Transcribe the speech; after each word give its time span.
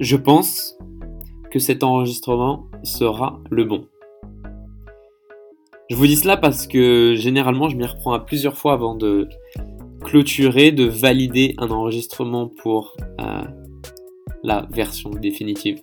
Je 0.00 0.16
pense 0.16 0.78
que 1.50 1.58
cet 1.58 1.82
enregistrement 1.82 2.70
sera 2.82 3.38
le 3.50 3.64
bon. 3.64 3.86
Je 5.90 5.96
vous 5.96 6.06
dis 6.06 6.16
cela 6.16 6.38
parce 6.38 6.66
que 6.66 7.14
généralement 7.16 7.68
je 7.68 7.76
m'y 7.76 7.84
reprends 7.84 8.14
à 8.14 8.20
plusieurs 8.20 8.56
fois 8.56 8.72
avant 8.72 8.94
de 8.94 9.28
clôturer, 10.02 10.72
de 10.72 10.84
valider 10.84 11.54
un 11.58 11.68
enregistrement 11.70 12.48
pour 12.48 12.96
euh, 13.20 13.42
la 14.42 14.66
version 14.70 15.10
définitive. 15.10 15.82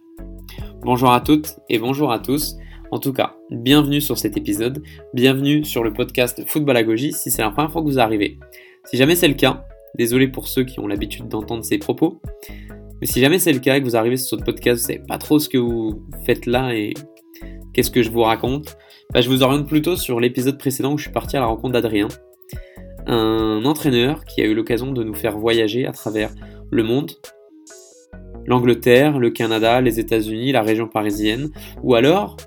Bonjour 0.82 1.12
à 1.12 1.22
toutes 1.22 1.60
et 1.70 1.78
bonjour 1.78 2.12
à 2.12 2.18
tous. 2.18 2.56
En 2.90 2.98
tout 2.98 3.14
cas, 3.14 3.36
bienvenue 3.52 4.02
sur 4.02 4.18
cet 4.18 4.36
épisode, 4.36 4.82
bienvenue 5.14 5.64
sur 5.64 5.84
le 5.84 5.94
podcast 5.94 6.44
Football 6.48 6.78
à 6.78 6.84
Goji 6.84 7.14
si 7.14 7.30
c'est 7.30 7.44
la 7.44 7.52
première 7.52 7.72
fois 7.72 7.84
que 7.84 7.88
vous 7.88 8.00
arrivez. 8.00 8.40
Si 8.86 8.98
jamais 8.98 9.16
c'est 9.16 9.28
le 9.28 9.36
cas, 9.36 9.68
désolé 9.94 10.28
pour 10.28 10.48
ceux 10.48 10.64
qui 10.64 10.80
ont 10.80 10.88
l'habitude 10.88 11.28
d'entendre 11.28 11.64
ces 11.64 11.78
propos, 11.78 12.20
mais 13.02 13.08
si 13.08 13.20
jamais 13.20 13.40
c'est 13.40 13.54
le 13.54 13.60
cas 13.60 13.80
que 13.80 13.86
vous 13.86 13.96
arrivez 13.96 14.18
sur 14.18 14.40
ce 14.40 14.44
podcast, 14.44 14.82
vous 14.82 14.88
savez 14.88 15.04
pas 15.08 15.18
trop 15.18 15.40
ce 15.40 15.50
que 15.50 15.58
vous 15.58 16.04
faites 16.26 16.46
là 16.46 16.74
et 16.74 16.94
qu'est-ce 17.74 17.92
que 17.92 18.02
je 18.02 18.10
vous 18.10 18.22
raconte, 18.22 18.78
bah, 19.14 19.22
je 19.22 19.30
vous 19.30 19.44
oriente 19.44 19.68
plutôt 19.68 19.96
sur 19.96 20.20
l'épisode 20.20 20.58
précédent 20.58 20.94
où 20.94 20.98
je 20.98 21.04
suis 21.04 21.12
parti 21.12 21.38
à 21.38 21.40
la 21.40 21.46
rencontre 21.46 21.74
d'Adrien, 21.74 22.08
un 23.06 23.64
entraîneur 23.66 24.26
qui 24.26 24.42
a 24.42 24.46
eu 24.46 24.54
l'occasion 24.54 24.92
de 24.92 25.04
nous 25.04 25.14
faire 25.14 25.38
voyager 25.38 25.86
à 25.86 25.92
travers 25.92 26.32
le 26.72 26.84
monde, 26.84 27.12
l'Angleterre, 28.46 29.20
le 29.20 29.30
Canada, 29.30 29.80
les 29.82 30.00
États-Unis, 30.00 30.52
la 30.52 30.62
région 30.62 30.88
parisienne, 30.88 31.50
ou 31.84 31.96
alors 31.96 32.38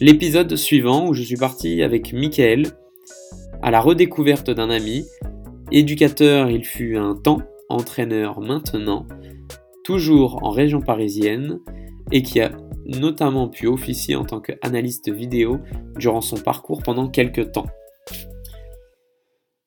l'épisode 0.00 0.54
suivant 0.56 1.08
où 1.08 1.14
je 1.14 1.22
suis 1.22 1.36
parti 1.36 1.82
avec 1.82 2.12
Michael 2.12 2.66
à 3.62 3.70
la 3.70 3.80
redécouverte 3.80 4.50
d'un 4.50 4.70
ami, 4.70 5.06
éducateur 5.72 6.50
il 6.50 6.64
fut 6.64 6.96
un 6.96 7.14
temps, 7.14 7.42
entraîneur 7.68 8.40
maintenant, 8.40 9.06
toujours 9.90 10.44
en 10.44 10.50
région 10.50 10.80
parisienne, 10.80 11.58
et 12.12 12.22
qui 12.22 12.38
a 12.38 12.56
notamment 12.86 13.48
pu 13.48 13.66
officier 13.66 14.14
en 14.14 14.24
tant 14.24 14.40
qu'analyste 14.40 15.10
vidéo 15.10 15.58
durant 15.96 16.20
son 16.20 16.36
parcours 16.36 16.80
pendant 16.84 17.08
quelques 17.08 17.50
temps. 17.50 17.66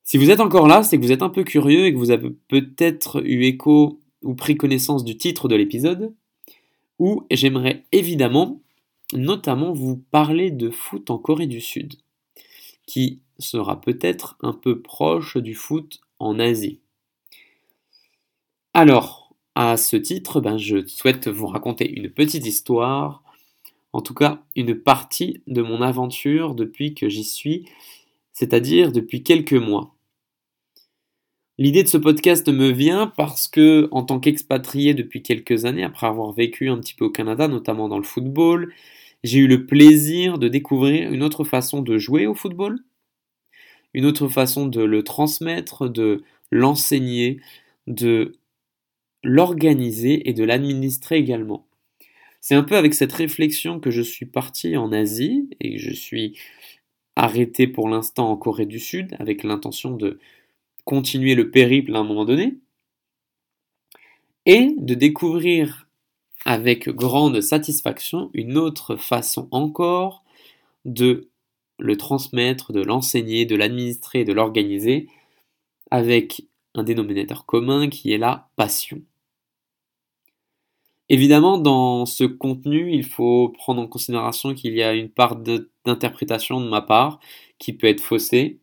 Si 0.03 0.17
vous 0.17 0.29
êtes 0.29 0.39
encore 0.39 0.69
là, 0.69 0.81
c'est 0.81 0.97
que 0.97 1.03
vous 1.03 1.11
êtes 1.11 1.23
un 1.23 1.29
peu 1.29 1.43
curieux 1.43 1.87
et 1.87 1.93
que 1.93 1.97
vous 1.97 2.11
avez 2.11 2.29
peut-être 2.47 3.21
eu 3.25 3.43
écho 3.43 3.99
ou 4.21 4.33
pris 4.33 4.55
connaissance 4.55 5.03
du 5.03 5.17
titre 5.17 5.49
de 5.49 5.57
l'épisode, 5.57 6.13
où 6.99 7.27
j'aimerais 7.29 7.83
évidemment 7.91 8.61
notamment 9.11 9.73
vous 9.73 9.97
parler 9.97 10.51
de 10.51 10.69
foot 10.69 11.09
en 11.09 11.17
Corée 11.17 11.47
du 11.47 11.59
Sud, 11.59 11.95
qui 12.87 13.19
sera 13.39 13.81
peut-être 13.81 14.37
un 14.41 14.53
peu 14.53 14.81
proche 14.81 15.35
du 15.35 15.53
foot 15.53 15.99
en 16.19 16.39
Asie. 16.39 16.79
Alors, 18.73 19.22
à 19.55 19.77
ce 19.77 19.95
titre, 19.95 20.41
ben, 20.41 20.57
je 20.57 20.85
souhaite 20.87 21.27
vous 21.27 21.47
raconter 21.47 21.89
une 21.91 22.09
petite 22.09 22.45
histoire, 22.45 23.23
en 23.91 24.01
tout 24.01 24.13
cas 24.13 24.43
une 24.55 24.75
partie 24.75 25.41
de 25.47 25.61
mon 25.61 25.81
aventure 25.81 26.55
depuis 26.55 26.95
que 26.95 27.09
j'y 27.09 27.23
suis, 27.23 27.65
c'est-à-dire 28.33 28.91
depuis 28.91 29.23
quelques 29.23 29.53
mois. 29.53 29.93
L'idée 31.59 31.83
de 31.83 31.87
ce 31.87 31.97
podcast 31.97 32.49
me 32.49 32.71
vient 32.71 33.05
parce 33.05 33.47
que, 33.47 33.87
en 33.91 34.03
tant 34.03 34.19
qu'expatrié 34.19 34.95
depuis 34.95 35.21
quelques 35.21 35.65
années, 35.65 35.83
après 35.83 36.07
avoir 36.07 36.31
vécu 36.31 36.69
un 36.69 36.79
petit 36.79 36.95
peu 36.95 37.05
au 37.05 37.11
Canada, 37.11 37.47
notamment 37.47 37.87
dans 37.87 37.99
le 37.99 38.03
football, 38.03 38.73
j'ai 39.23 39.39
eu 39.39 39.47
le 39.47 39.67
plaisir 39.67 40.39
de 40.39 40.47
découvrir 40.47 41.11
une 41.11 41.21
autre 41.21 41.43
façon 41.43 41.83
de 41.83 41.99
jouer 41.99 42.25
au 42.25 42.33
football, 42.33 42.79
une 43.93 44.05
autre 44.05 44.27
façon 44.29 44.65
de 44.65 44.81
le 44.81 45.03
transmettre, 45.03 45.87
de 45.87 46.23
l'enseigner, 46.51 47.39
de 47.85 48.33
l'organiser 49.23 50.29
et 50.29 50.33
de 50.33 50.43
l'administrer 50.43 51.17
également. 51.17 51.67
C'est 52.41 52.55
un 52.55 52.63
peu 52.63 52.75
avec 52.75 52.93
cette 52.93 53.13
réflexion 53.13 53.79
que 53.79 53.89
je 53.89 54.01
suis 54.01 54.25
parti 54.25 54.75
en 54.75 54.91
Asie 54.91 55.49
et 55.61 55.77
je 55.77 55.93
suis 55.93 56.37
arrêté 57.15 57.67
pour 57.67 57.87
l'instant 57.87 58.29
en 58.29 58.37
Corée 58.37 58.65
du 58.65 58.79
Sud 58.79 59.15
avec 59.19 59.43
l'intention 59.43 59.95
de 59.95 60.19
continuer 60.83 61.35
le 61.35 61.49
périple 61.51 61.95
à 61.95 61.99
un 61.99 62.03
moment 62.03 62.25
donné, 62.25 62.57
et 64.45 64.75
de 64.77 64.93
découvrir 64.93 65.87
avec 66.45 66.89
grande 66.89 67.39
satisfaction 67.39 68.29
une 68.33 68.57
autre 68.57 68.97
façon 68.97 69.47
encore 69.51 70.23
de 70.85 71.29
le 71.79 71.97
transmettre, 71.97 72.73
de 72.73 72.81
l'enseigner, 72.81 73.45
de 73.45 73.55
l'administrer, 73.55 74.25
de 74.25 74.33
l'organiser, 74.33 75.07
avec 75.91 76.45
un 76.75 76.83
dénominateur 76.83 77.45
commun 77.45 77.87
qui 77.87 78.11
est 78.11 78.17
la 78.17 78.49
passion. 78.55 79.01
Évidemment, 81.09 81.57
dans 81.57 82.05
ce 82.05 82.23
contenu, 82.23 82.93
il 82.93 83.03
faut 83.03 83.49
prendre 83.49 83.81
en 83.81 83.87
considération 83.87 84.53
qu'il 84.53 84.73
y 84.73 84.83
a 84.83 84.93
une 84.93 85.09
part 85.09 85.35
d'interprétation 85.85 86.61
de 86.61 86.69
ma 86.69 86.81
part 86.81 87.19
qui 87.59 87.73
peut 87.73 87.87
être 87.87 88.01
faussée, 88.01 88.59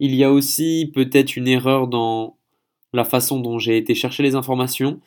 il 0.00 0.14
y 0.14 0.24
a 0.24 0.32
aussi 0.32 0.90
peut-être 0.94 1.36
une 1.36 1.48
erreur 1.48 1.88
dans 1.88 2.36
la 2.92 3.04
façon 3.04 3.40
dont 3.40 3.58
j'ai 3.58 3.76
été 3.78 3.94
chercher 3.94 4.22
les 4.22 4.34
informations. 4.34 5.00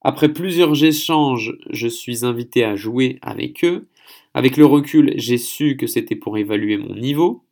Après 0.00 0.32
plusieurs 0.32 0.82
échanges, 0.82 1.56
je 1.70 1.88
suis 1.88 2.24
invité 2.24 2.64
à 2.64 2.76
jouer 2.76 3.18
avec 3.22 3.64
eux. 3.64 3.88
Avec 4.34 4.56
le 4.56 4.66
recul, 4.66 5.12
j'ai 5.16 5.38
su 5.38 5.76
que 5.76 5.86
c'était 5.86 6.16
pour 6.16 6.38
évaluer 6.38 6.76
mon 6.76 6.94
niveau 6.94 7.44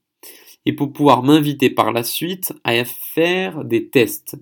et 0.67 0.73
pour 0.73 0.93
pouvoir 0.93 1.23
m'inviter 1.23 1.71
par 1.71 1.93
la 1.93 2.03
suite 2.03 2.53
à 2.65 2.85
faire 2.85 3.65
des 3.65 3.89
tests 3.89 4.37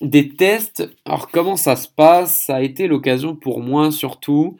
des 0.00 0.28
tests. 0.28 0.88
Alors 1.04 1.30
comment 1.30 1.56
ça 1.56 1.76
se 1.76 1.88
passe? 1.88 2.44
Ça 2.44 2.56
a 2.56 2.62
été 2.62 2.86
l'occasion 2.86 3.34
pour 3.34 3.60
moi 3.60 3.90
surtout 3.90 4.56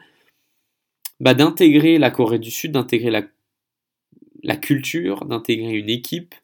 bah, 1.19 1.33
d'intégrer 1.33 1.97
la 1.97 2.11
Corée 2.11 2.39
du 2.39 2.51
Sud, 2.51 2.71
d'intégrer 2.73 3.11
la, 3.11 3.23
la 4.43 4.55
culture, 4.55 5.25
d'intégrer 5.25 5.77
une 5.77 5.89
équipe, 5.89 6.35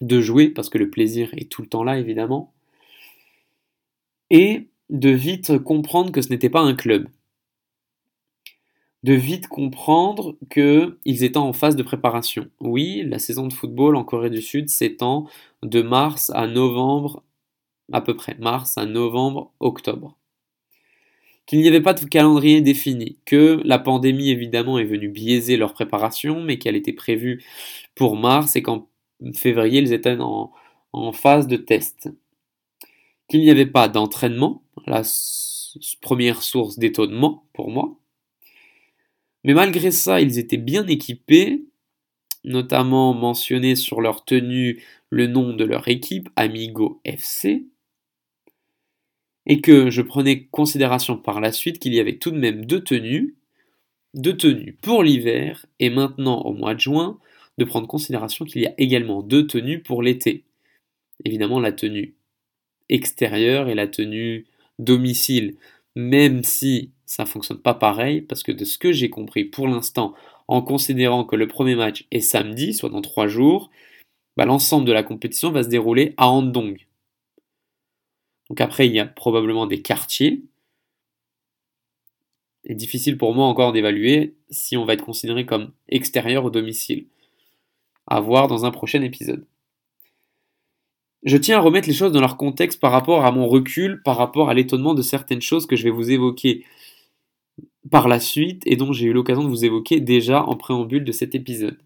de 0.00 0.20
jouer 0.20 0.48
parce 0.48 0.68
que 0.68 0.78
le 0.78 0.90
plaisir 0.90 1.30
est 1.36 1.50
tout 1.50 1.62
le 1.62 1.68
temps 1.68 1.84
là 1.84 1.98
évidemment, 1.98 2.52
et 4.30 4.68
de 4.90 5.10
vite 5.10 5.58
comprendre 5.58 6.12
que 6.12 6.22
ce 6.22 6.30
n'était 6.30 6.50
pas 6.50 6.60
un 6.60 6.74
club. 6.74 7.08
De 9.04 9.14
vite 9.14 9.46
comprendre 9.46 10.36
qu'ils 10.50 11.22
étaient 11.22 11.36
en 11.36 11.52
phase 11.52 11.76
de 11.76 11.84
préparation. 11.84 12.50
Oui, 12.58 13.04
la 13.06 13.20
saison 13.20 13.46
de 13.46 13.52
football 13.52 13.94
en 13.94 14.02
Corée 14.02 14.30
du 14.30 14.42
Sud 14.42 14.68
s'étend 14.68 15.28
de 15.62 15.82
mars 15.82 16.32
à 16.34 16.48
novembre 16.48 17.22
à 17.92 18.00
peu 18.00 18.16
près 18.16 18.36
mars 18.38 18.78
à 18.78 18.86
novembre, 18.86 19.52
octobre. 19.60 20.18
qu'il 21.46 21.60
n'y 21.60 21.68
avait 21.68 21.80
pas 21.80 21.94
de 21.94 22.04
calendrier 22.04 22.60
défini, 22.60 23.18
que 23.24 23.60
la 23.64 23.78
pandémie 23.78 24.30
évidemment 24.30 24.78
est 24.78 24.84
venue 24.84 25.08
biaiser 25.08 25.56
leur 25.56 25.72
préparation, 25.72 26.42
mais 26.42 26.58
qu'elle 26.58 26.76
était 26.76 26.92
prévue 26.92 27.42
pour 27.94 28.16
mars 28.16 28.56
et 28.56 28.62
qu'en 28.62 28.88
février 29.34 29.80
ils 29.80 29.92
étaient 29.92 30.18
en, 30.20 30.52
en 30.92 31.12
phase 31.12 31.46
de 31.48 31.56
test. 31.56 32.10
Qu'il 33.28 33.40
n'y 33.40 33.50
avait 33.50 33.66
pas 33.66 33.88
d'entraînement, 33.88 34.62
la 34.86 35.02
première 36.00 36.42
source 36.42 36.78
d'étonnement 36.78 37.46
pour 37.52 37.70
moi. 37.70 37.98
Mais 39.44 39.54
malgré 39.54 39.90
ça, 39.90 40.20
ils 40.20 40.38
étaient 40.38 40.56
bien 40.56 40.86
équipés, 40.86 41.64
notamment 42.44 43.14
mentionné 43.14 43.76
sur 43.76 44.00
leur 44.00 44.24
tenue 44.24 44.82
le 45.10 45.26
nom 45.26 45.54
de 45.54 45.64
leur 45.64 45.88
équipe, 45.88 46.28
Amigo 46.36 47.00
FC, 47.04 47.66
et 49.48 49.60
que 49.60 49.90
je 49.90 50.02
prenais 50.02 50.44
considération 50.44 51.16
par 51.16 51.40
la 51.40 51.52
suite 51.52 51.78
qu'il 51.78 51.94
y 51.94 52.00
avait 52.00 52.18
tout 52.18 52.30
de 52.30 52.38
même 52.38 52.66
deux 52.66 52.84
tenues, 52.84 53.34
deux 54.14 54.36
tenues 54.36 54.78
pour 54.80 55.02
l'hiver, 55.02 55.66
et 55.80 55.90
maintenant 55.90 56.42
au 56.42 56.52
mois 56.52 56.74
de 56.74 56.80
juin, 56.80 57.18
de 57.56 57.64
prendre 57.64 57.88
considération 57.88 58.44
qu'il 58.44 58.62
y 58.62 58.66
a 58.66 58.74
également 58.78 59.22
deux 59.22 59.46
tenues 59.46 59.82
pour 59.82 60.02
l'été. 60.02 60.44
Évidemment 61.24 61.60
la 61.60 61.72
tenue 61.72 62.14
extérieure 62.88 63.68
et 63.68 63.74
la 63.74 63.88
tenue 63.88 64.46
domicile, 64.78 65.56
même 65.96 66.44
si 66.44 66.92
ça 67.06 67.24
ne 67.24 67.28
fonctionne 67.28 67.58
pas 67.58 67.74
pareil, 67.74 68.20
parce 68.20 68.42
que 68.42 68.52
de 68.52 68.64
ce 68.64 68.78
que 68.78 68.92
j'ai 68.92 69.10
compris 69.10 69.44
pour 69.44 69.66
l'instant, 69.66 70.14
en 70.46 70.62
considérant 70.62 71.24
que 71.24 71.36
le 71.36 71.48
premier 71.48 71.74
match 71.74 72.06
est 72.10 72.20
samedi, 72.20 72.74
soit 72.74 72.90
dans 72.90 73.02
trois 73.02 73.28
jours, 73.28 73.70
bah, 74.36 74.44
l'ensemble 74.44 74.86
de 74.86 74.92
la 74.92 75.02
compétition 75.02 75.50
va 75.50 75.62
se 75.62 75.68
dérouler 75.68 76.14
à 76.16 76.28
Andong. 76.28 76.87
Donc 78.48 78.60
après, 78.60 78.86
il 78.86 78.94
y 78.94 79.00
a 79.00 79.06
probablement 79.06 79.66
des 79.66 79.82
quartiers. 79.82 80.42
C'est 82.64 82.74
difficile 82.74 83.18
pour 83.18 83.34
moi 83.34 83.46
encore 83.46 83.72
d'évaluer 83.72 84.36
si 84.50 84.76
on 84.76 84.84
va 84.84 84.94
être 84.94 85.04
considéré 85.04 85.46
comme 85.46 85.72
extérieur 85.88 86.44
au 86.44 86.50
domicile. 86.50 87.06
À 88.06 88.20
voir 88.20 88.48
dans 88.48 88.64
un 88.64 88.70
prochain 88.70 89.02
épisode. 89.02 89.46
Je 91.24 91.36
tiens 91.36 91.58
à 91.58 91.60
remettre 91.60 91.88
les 91.88 91.94
choses 91.94 92.12
dans 92.12 92.20
leur 92.20 92.36
contexte 92.36 92.80
par 92.80 92.92
rapport 92.92 93.24
à 93.24 93.32
mon 93.32 93.46
recul, 93.48 94.02
par 94.02 94.16
rapport 94.16 94.48
à 94.48 94.54
l'étonnement 94.54 94.94
de 94.94 95.02
certaines 95.02 95.42
choses 95.42 95.66
que 95.66 95.76
je 95.76 95.84
vais 95.84 95.90
vous 95.90 96.10
évoquer 96.10 96.64
par 97.90 98.08
la 98.08 98.20
suite 98.20 98.62
et 98.66 98.76
dont 98.76 98.92
j'ai 98.92 99.06
eu 99.06 99.12
l'occasion 99.12 99.44
de 99.44 99.48
vous 99.48 99.64
évoquer 99.64 100.00
déjà 100.00 100.44
en 100.44 100.56
préambule 100.56 101.04
de 101.04 101.12
cet 101.12 101.34
épisode. 101.34 101.78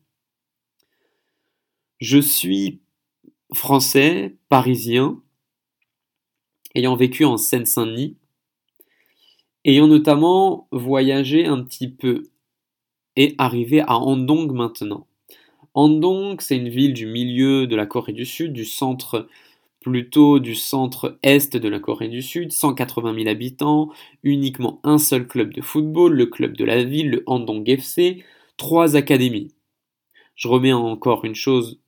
Je 1.98 2.18
suis 2.18 2.80
français, 3.54 4.36
parisien, 4.48 5.22
ayant 6.74 6.96
vécu 6.96 7.24
en 7.24 7.36
Seine-Saint-Denis, 7.36 8.16
ayant 9.64 9.86
notamment 9.86 10.68
voyagé 10.72 11.46
un 11.46 11.62
petit 11.62 11.88
peu 11.88 12.24
et 13.16 13.34
arrivé 13.38 13.80
à 13.80 13.96
Andong 13.96 14.52
maintenant. 14.52 15.06
Andong, 15.74 16.40
c'est 16.40 16.56
une 16.56 16.68
ville 16.68 16.92
du 16.92 17.06
milieu 17.06 17.66
de 17.66 17.76
la 17.76 17.86
Corée 17.86 18.12
du 18.12 18.26
Sud, 18.26 18.52
du 18.52 18.64
centre 18.64 19.28
plutôt 19.82 20.38
du 20.38 20.54
centre-est 20.54 21.56
de 21.56 21.68
la 21.68 21.80
Corée 21.80 22.08
du 22.08 22.22
Sud, 22.22 22.52
180 22.52 23.14
000 23.14 23.28
habitants, 23.28 23.90
uniquement 24.22 24.80
un 24.84 24.98
seul 24.98 25.26
club 25.26 25.52
de 25.52 25.60
football, 25.60 26.14
le 26.14 26.26
club 26.26 26.56
de 26.56 26.64
la 26.64 26.84
ville, 26.84 27.10
le 27.10 27.22
Andong 27.26 27.68
FC, 27.68 28.24
trois 28.56 28.96
académies. 28.96 29.52
Je 30.36 30.48
remets 30.48 30.72
encore 30.72 31.24
une 31.24 31.34
chose 31.34 31.81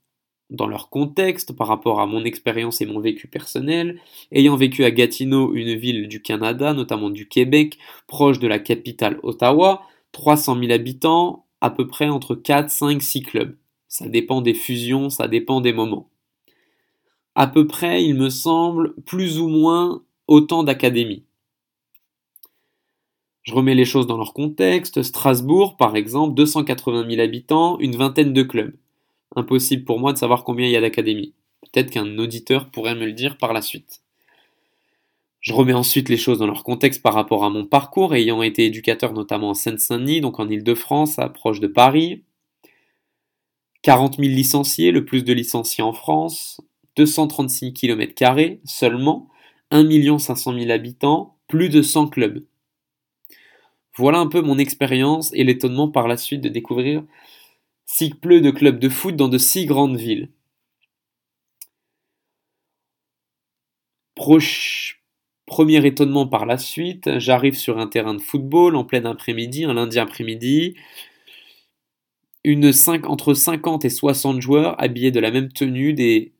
dans 0.50 0.66
leur 0.66 0.90
contexte 0.90 1.54
par 1.56 1.68
rapport 1.68 2.00
à 2.00 2.06
mon 2.06 2.24
expérience 2.24 2.80
et 2.80 2.86
mon 2.86 3.00
vécu 3.00 3.28
personnel, 3.28 4.00
ayant 4.32 4.56
vécu 4.56 4.84
à 4.84 4.90
Gatineau, 4.90 5.54
une 5.54 5.74
ville 5.74 6.08
du 6.08 6.22
Canada, 6.22 6.72
notamment 6.72 7.10
du 7.10 7.28
Québec, 7.28 7.78
proche 8.06 8.38
de 8.38 8.48
la 8.48 8.58
capitale 8.58 9.18
Ottawa, 9.22 9.82
300 10.12 10.58
000 10.60 10.72
habitants, 10.72 11.46
à 11.60 11.70
peu 11.70 11.86
près 11.86 12.08
entre 12.08 12.34
4, 12.34 12.70
5, 12.70 13.02
6 13.02 13.22
clubs. 13.22 13.56
Ça 13.88 14.08
dépend 14.08 14.40
des 14.40 14.54
fusions, 14.54 15.10
ça 15.10 15.28
dépend 15.28 15.60
des 15.60 15.72
moments 15.72 16.08
à 17.34 17.46
peu 17.46 17.66
près, 17.66 18.04
il 18.04 18.14
me 18.14 18.30
semble, 18.30 18.94
plus 19.04 19.40
ou 19.40 19.48
moins 19.48 20.02
autant 20.26 20.62
d'académies. 20.62 21.24
Je 23.42 23.54
remets 23.54 23.74
les 23.74 23.84
choses 23.84 24.06
dans 24.06 24.16
leur 24.16 24.32
contexte. 24.32 25.02
Strasbourg, 25.02 25.76
par 25.76 25.96
exemple, 25.96 26.34
280 26.34 27.10
000 27.10 27.20
habitants, 27.20 27.78
une 27.78 27.96
vingtaine 27.96 28.32
de 28.32 28.42
clubs. 28.42 28.74
Impossible 29.36 29.84
pour 29.84 29.98
moi 29.98 30.12
de 30.12 30.18
savoir 30.18 30.44
combien 30.44 30.66
il 30.66 30.72
y 30.72 30.76
a 30.76 30.80
d'académies. 30.80 31.32
Peut-être 31.72 31.90
qu'un 31.90 32.18
auditeur 32.18 32.70
pourrait 32.70 32.94
me 32.94 33.06
le 33.06 33.12
dire 33.12 33.36
par 33.36 33.52
la 33.52 33.62
suite. 33.62 34.02
Je 35.40 35.52
remets 35.52 35.74
ensuite 35.74 36.08
les 36.08 36.16
choses 36.16 36.38
dans 36.38 36.46
leur 36.46 36.64
contexte 36.64 37.02
par 37.02 37.12
rapport 37.12 37.44
à 37.44 37.50
mon 37.50 37.66
parcours, 37.66 38.14
ayant 38.14 38.42
été 38.42 38.64
éducateur 38.64 39.12
notamment 39.12 39.50
en 39.50 39.54
Seine-Saint-Denis, 39.54 40.20
donc 40.20 40.40
en 40.40 40.48
Ile-de-France, 40.48 41.20
proche 41.34 41.60
de 41.60 41.66
Paris. 41.66 42.22
40 43.82 44.16
000 44.16 44.28
licenciés, 44.28 44.90
le 44.90 45.04
plus 45.04 45.22
de 45.24 45.34
licenciés 45.34 45.84
en 45.84 45.92
France, 45.92 46.62
236 46.96 47.74
km 47.74 48.14
seulement, 48.64 49.28
1 49.70 50.18
500 50.18 50.54
000 50.54 50.70
habitants, 50.70 51.36
plus 51.48 51.68
de 51.68 51.82
100 51.82 52.08
clubs. 52.08 52.42
Voilà 53.96 54.18
un 54.18 54.26
peu 54.26 54.40
mon 54.40 54.58
expérience 54.58 55.30
et 55.34 55.44
l'étonnement 55.44 55.88
par 55.88 56.08
la 56.08 56.16
suite 56.16 56.40
de 56.40 56.48
découvrir 56.48 57.04
si 57.86 58.10
peu 58.10 58.40
de 58.40 58.50
clubs 58.50 58.78
de 58.78 58.88
foot 58.88 59.16
dans 59.16 59.28
de 59.28 59.38
si 59.38 59.66
grandes 59.66 59.96
villes. 59.96 60.30
Premier 65.46 65.86
étonnement 65.86 66.26
par 66.26 66.46
la 66.46 66.56
suite, 66.56 67.18
j'arrive 67.18 67.56
sur 67.56 67.78
un 67.78 67.86
terrain 67.86 68.14
de 68.14 68.20
football 68.20 68.76
en 68.76 68.84
plein 68.84 69.04
après-midi, 69.04 69.64
un 69.64 69.74
lundi 69.74 69.98
après-midi. 69.98 70.74
Entre 73.04 73.34
50 73.34 73.84
et 73.84 73.90
60 73.90 74.40
joueurs 74.40 74.80
habillés 74.82 75.10
de 75.10 75.20
la 75.20 75.30
même 75.30 75.52
tenue, 75.52 75.92
des 75.92 76.32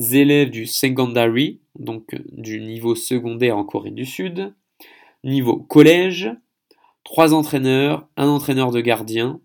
élèves 0.00 0.50
du 0.50 0.66
secondary, 0.66 1.60
donc 1.78 2.14
euh, 2.14 2.18
du 2.32 2.60
niveau 2.60 2.94
secondaire 2.94 3.56
en 3.56 3.64
Corée 3.64 3.90
du 3.90 4.04
Sud, 4.04 4.54
niveau 5.24 5.56
collège, 5.58 6.30
trois 7.04 7.34
entraîneurs, 7.34 8.08
un 8.16 8.28
entraîneur 8.28 8.72
de 8.72 8.80
gardien 8.80 9.40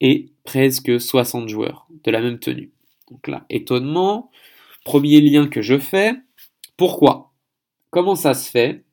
et 0.00 0.30
presque 0.44 1.00
60 1.00 1.48
joueurs 1.48 1.86
de 2.04 2.10
la 2.10 2.20
même 2.20 2.38
tenue. 2.38 2.72
Donc 3.10 3.28
là, 3.28 3.44
étonnement, 3.50 4.30
premier 4.84 5.20
lien 5.20 5.46
que 5.46 5.62
je 5.62 5.78
fais, 5.78 6.14
pourquoi? 6.76 7.32
Comment 7.90 8.16
ça 8.16 8.34
se 8.34 8.50
fait? 8.50 8.84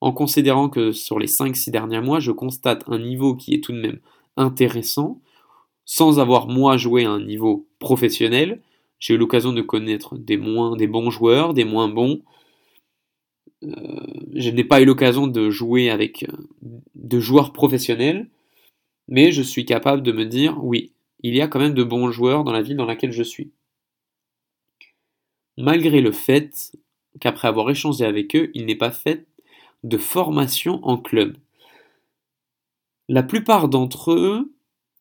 En 0.00 0.12
considérant 0.12 0.68
que 0.68 0.92
sur 0.92 1.18
les 1.18 1.26
5-6 1.26 1.70
derniers 1.70 2.00
mois, 2.00 2.20
je 2.20 2.30
constate 2.30 2.84
un 2.86 2.98
niveau 2.98 3.34
qui 3.34 3.54
est 3.54 3.64
tout 3.64 3.72
de 3.72 3.80
même 3.80 4.00
intéressant, 4.36 5.20
sans 5.84 6.20
avoir 6.20 6.46
moi 6.46 6.76
joué 6.76 7.04
à 7.04 7.10
un 7.10 7.24
niveau 7.24 7.66
professionnel. 7.78 8.60
J'ai 9.00 9.14
eu 9.14 9.16
l'occasion 9.16 9.52
de 9.52 9.62
connaître 9.62 10.16
des, 10.16 10.36
moins, 10.36 10.76
bons 10.76 11.10
joueurs, 11.10 11.54
des 11.54 11.64
moins 11.64 11.88
bons. 11.88 12.22
Euh, 13.64 13.70
je 14.34 14.50
n'ai 14.50 14.64
pas 14.64 14.80
eu 14.80 14.84
l'occasion 14.84 15.26
de 15.26 15.50
jouer 15.50 15.90
avec 15.90 16.24
euh, 16.24 16.32
de 16.94 17.18
joueurs 17.18 17.52
professionnels, 17.52 18.28
mais 19.08 19.32
je 19.32 19.42
suis 19.42 19.64
capable 19.64 20.02
de 20.02 20.12
me 20.12 20.24
dire 20.24 20.62
oui, 20.62 20.92
il 21.20 21.34
y 21.34 21.40
a 21.40 21.48
quand 21.48 21.58
même 21.58 21.74
de 21.74 21.84
bons 21.84 22.10
joueurs 22.10 22.44
dans 22.44 22.52
la 22.52 22.62
ville 22.62 22.76
dans 22.76 22.86
laquelle 22.86 23.12
je 23.12 23.22
suis. 23.22 23.50
Malgré 25.56 26.00
le 26.00 26.12
fait 26.12 26.72
qu'après 27.20 27.48
avoir 27.48 27.68
échangé 27.70 28.04
avec 28.04 28.36
eux, 28.36 28.50
il 28.54 28.66
n'est 28.66 28.76
pas 28.76 28.92
fait 28.92 29.26
de 29.82 29.98
formation 29.98 30.80
en 30.84 30.98
club. 30.98 31.36
La 33.08 33.22
plupart 33.22 33.68
d'entre 33.68 34.12
eux 34.12 34.52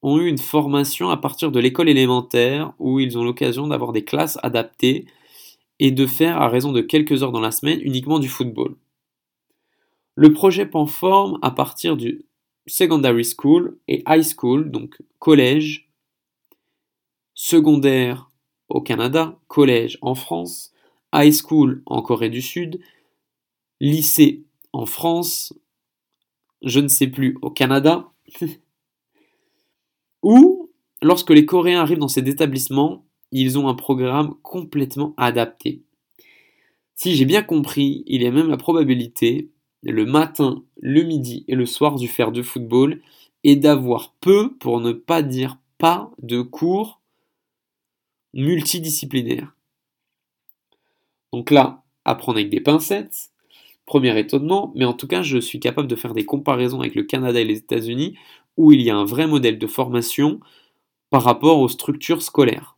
ont 0.01 0.19
eu 0.19 0.27
une 0.27 0.37
formation 0.37 1.09
à 1.09 1.17
partir 1.17 1.51
de 1.51 1.59
l'école 1.59 1.89
élémentaire 1.89 2.73
où 2.79 2.99
ils 2.99 3.17
ont 3.17 3.23
l'occasion 3.23 3.67
d'avoir 3.67 3.91
des 3.91 4.05
classes 4.05 4.39
adaptées 4.41 5.05
et 5.79 5.91
de 5.91 6.07
faire 6.07 6.41
à 6.41 6.47
raison 6.47 6.71
de 6.71 6.81
quelques 6.81 7.23
heures 7.23 7.31
dans 7.31 7.41
la 7.41 7.51
semaine 7.51 7.81
uniquement 7.81 8.19
du 8.19 8.29
football. 8.29 8.75
Le 10.15 10.33
projet 10.33 10.65
prend 10.65 10.87
à 11.41 11.51
partir 11.51 11.97
du 11.97 12.25
secondary 12.67 13.25
school 13.25 13.77
et 13.87 14.03
high 14.07 14.23
school, 14.23 14.69
donc 14.71 15.01
collège, 15.19 15.89
secondaire 17.33 18.29
au 18.69 18.81
Canada, 18.81 19.39
collège 19.47 19.97
en 20.01 20.15
France, 20.15 20.73
high 21.13 21.33
school 21.33 21.81
en 21.85 22.01
Corée 22.01 22.29
du 22.29 22.41
Sud, 22.41 22.79
lycée 23.79 24.43
en 24.73 24.85
France, 24.85 25.53
je 26.61 26.79
ne 26.79 26.87
sais 26.87 27.07
plus 27.07 27.37
au 27.41 27.49
Canada, 27.49 28.11
Ou, 30.23 30.69
lorsque 31.01 31.29
les 31.29 31.45
Coréens 31.45 31.81
arrivent 31.81 31.99
dans 31.99 32.07
ces 32.07 32.27
établissements, 32.27 33.05
ils 33.31 33.57
ont 33.57 33.67
un 33.67 33.75
programme 33.75 34.35
complètement 34.41 35.13
adapté. 35.17 35.83
Si 36.95 37.15
j'ai 37.15 37.25
bien 37.25 37.43
compris, 37.43 38.03
il 38.07 38.23
y 38.23 38.27
a 38.27 38.31
même 38.31 38.49
la 38.49 38.57
probabilité, 38.57 39.49
le 39.91 40.05
matin, 40.05 40.63
le 40.81 41.03
midi 41.03 41.45
et 41.47 41.55
le 41.55 41.65
soir 41.65 41.95
du 41.95 42.07
faire 42.07 42.31
de 42.31 42.41
football, 42.41 43.01
et 43.43 43.55
d'avoir 43.55 44.13
peu, 44.19 44.55
pour 44.57 44.81
ne 44.81 44.91
pas 44.91 45.21
dire 45.21 45.57
pas, 45.77 46.11
de 46.21 46.41
cours 46.41 47.01
multidisciplinaires. 48.33 49.55
Donc 51.33 51.51
là, 51.51 51.83
apprendre 52.05 52.39
avec 52.39 52.49
des 52.49 52.61
pincettes, 52.61 53.31
Premier 53.85 54.19
étonnement, 54.19 54.73
mais 54.75 54.83
en 54.83 54.93
tout 54.93 55.07
cas, 55.07 55.21
je 55.21 55.37
suis 55.37 55.61
capable 55.61 55.87
de 55.87 55.95
faire 55.95 56.13
des 56.13 56.25
comparaisons 56.25 56.81
avec 56.81 56.93
le 56.93 57.03
Canada 57.03 57.39
et 57.39 57.45
les 57.45 57.59
États-Unis 57.59 58.17
où 58.57 58.73
il 58.73 58.81
y 58.81 58.89
a 58.89 58.97
un 58.97 59.05
vrai 59.05 59.27
modèle 59.27 59.57
de 59.57 59.67
formation 59.67 60.41
par 61.09 61.23
rapport 61.23 61.59
aux 61.59 61.69
structures 61.69 62.21
scolaires. 62.21 62.75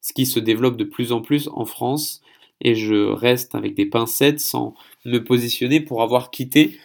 Ce 0.00 0.14
qui 0.14 0.24
se 0.24 0.40
développe 0.40 0.78
de 0.78 0.84
plus 0.84 1.12
en 1.12 1.20
plus 1.20 1.48
en 1.52 1.66
France 1.66 2.22
et 2.60 2.74
je 2.74 2.94
reste 2.94 3.54
avec 3.54 3.74
des 3.74 3.86
pincettes 3.86 4.40
sans 4.40 4.74
me 5.04 5.18
positionner 5.18 5.80
pour 5.80 6.02
avoir 6.02 6.30
quitté 6.30 6.78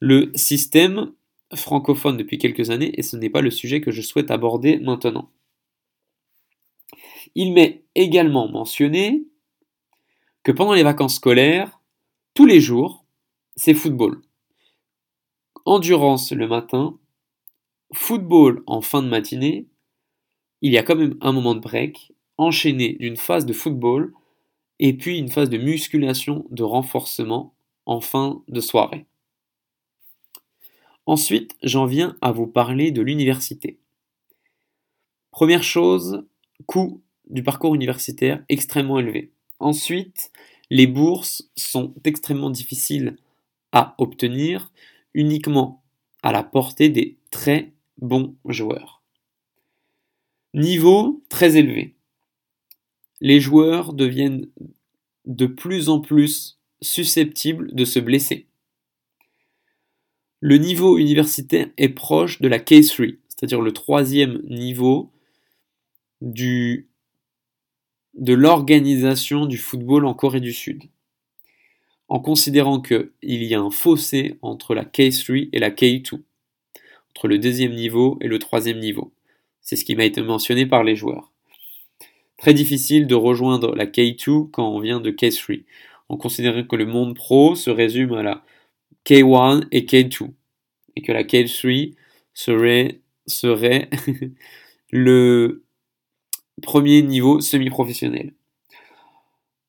le 0.00 0.30
système 0.34 1.12
francophone 1.54 2.16
depuis 2.16 2.38
quelques 2.38 2.70
années 2.70 2.92
et 2.98 3.02
ce 3.02 3.16
n'est 3.16 3.30
pas 3.30 3.40
le 3.40 3.50
sujet 3.50 3.80
que 3.80 3.90
je 3.90 4.02
souhaite 4.02 4.30
aborder 4.30 4.78
maintenant. 4.78 5.30
Il 7.34 7.52
m'est 7.52 7.84
également 7.94 8.48
mentionné 8.48 9.24
que 10.42 10.52
pendant 10.52 10.72
les 10.72 10.82
vacances 10.82 11.16
scolaires, 11.16 11.80
tous 12.34 12.46
les 12.46 12.60
jours, 12.60 13.04
c'est 13.56 13.74
football. 13.74 14.22
Endurance 15.64 16.32
le 16.32 16.46
matin, 16.46 16.98
football 17.92 18.62
en 18.66 18.80
fin 18.80 19.02
de 19.02 19.08
matinée, 19.08 19.66
il 20.60 20.72
y 20.72 20.78
a 20.78 20.82
quand 20.82 20.96
même 20.96 21.16
un 21.20 21.32
moment 21.32 21.54
de 21.54 21.60
break, 21.60 22.12
enchaîné 22.36 22.94
d'une 22.94 23.16
phase 23.16 23.46
de 23.46 23.52
football 23.52 24.12
et 24.78 24.92
puis 24.92 25.18
une 25.18 25.30
phase 25.30 25.50
de 25.50 25.58
musculation, 25.58 26.46
de 26.50 26.62
renforcement 26.62 27.54
en 27.86 28.00
fin 28.00 28.42
de 28.48 28.60
soirée. 28.60 29.06
Ensuite, 31.06 31.56
j'en 31.62 31.86
viens 31.86 32.16
à 32.20 32.32
vous 32.32 32.46
parler 32.46 32.90
de 32.90 33.00
l'université. 33.00 33.78
Première 35.30 35.62
chose, 35.62 36.26
coût 36.66 37.02
du 37.30 37.42
parcours 37.42 37.74
universitaire 37.74 38.44
extrêmement 38.48 38.98
élevé. 38.98 39.32
Ensuite, 39.58 40.30
les 40.70 40.86
bourses 40.86 41.50
sont 41.56 41.94
extrêmement 42.04 42.50
difficiles 42.50 43.16
à 43.72 43.94
obtenir 43.98 44.72
uniquement 45.14 45.82
à 46.22 46.32
la 46.32 46.42
portée 46.42 46.88
des 46.88 47.16
très 47.30 47.72
bons 47.98 48.36
joueurs. 48.44 49.02
Niveau 50.54 51.22
très 51.28 51.56
élevé. 51.56 51.94
Les 53.20 53.40
joueurs 53.40 53.92
deviennent 53.92 54.46
de 55.24 55.46
plus 55.46 55.88
en 55.88 56.00
plus 56.00 56.58
susceptibles 56.80 57.74
de 57.74 57.84
se 57.84 57.98
blesser. 57.98 58.46
Le 60.40 60.56
niveau 60.56 60.98
universitaire 60.98 61.68
est 61.76 61.88
proche 61.88 62.40
de 62.40 62.46
la 62.46 62.60
K3, 62.60 63.16
c'est-à-dire 63.28 63.60
le 63.60 63.72
troisième 63.72 64.40
niveau 64.44 65.10
de 66.20 66.84
l'organisation 68.16 69.46
du 69.46 69.58
football 69.58 70.06
en 70.06 70.14
Corée 70.14 70.40
du 70.40 70.52
Sud, 70.52 70.84
en 72.06 72.20
considérant 72.20 72.80
qu'il 72.80 73.10
y 73.22 73.54
a 73.54 73.60
un 73.60 73.70
fossé 73.70 74.38
entre 74.42 74.76
la 74.76 74.84
K3 74.84 75.48
et 75.52 75.58
la 75.58 75.70
K2, 75.70 76.20
entre 77.10 77.26
le 77.26 77.38
deuxième 77.38 77.74
niveau 77.74 78.16
et 78.20 78.28
le 78.28 78.38
troisième 78.38 78.78
niveau. 78.78 79.12
C'est 79.60 79.74
ce 79.76 79.84
qui 79.84 79.96
m'a 79.96 80.04
été 80.04 80.22
mentionné 80.22 80.66
par 80.66 80.84
les 80.84 80.94
joueurs. 80.94 81.27
Très 82.38 82.54
difficile 82.54 83.08
de 83.08 83.16
rejoindre 83.16 83.74
la 83.74 83.84
K2 83.84 84.50
quand 84.52 84.68
on 84.68 84.78
vient 84.78 85.00
de 85.00 85.10
K3, 85.10 85.64
en 86.08 86.16
considérant 86.16 86.62
que 86.62 86.76
le 86.76 86.86
monde 86.86 87.16
pro 87.16 87.56
se 87.56 87.68
résume 87.68 88.14
à 88.14 88.22
la 88.22 88.44
K1 89.04 89.66
et 89.72 89.82
K2, 89.82 90.30
et 90.94 91.02
que 91.02 91.10
la 91.10 91.24
K3 91.24 91.94
serait, 92.34 93.00
serait 93.26 93.90
le 94.92 95.64
premier 96.62 97.02
niveau 97.02 97.40
semi-professionnel. 97.40 98.32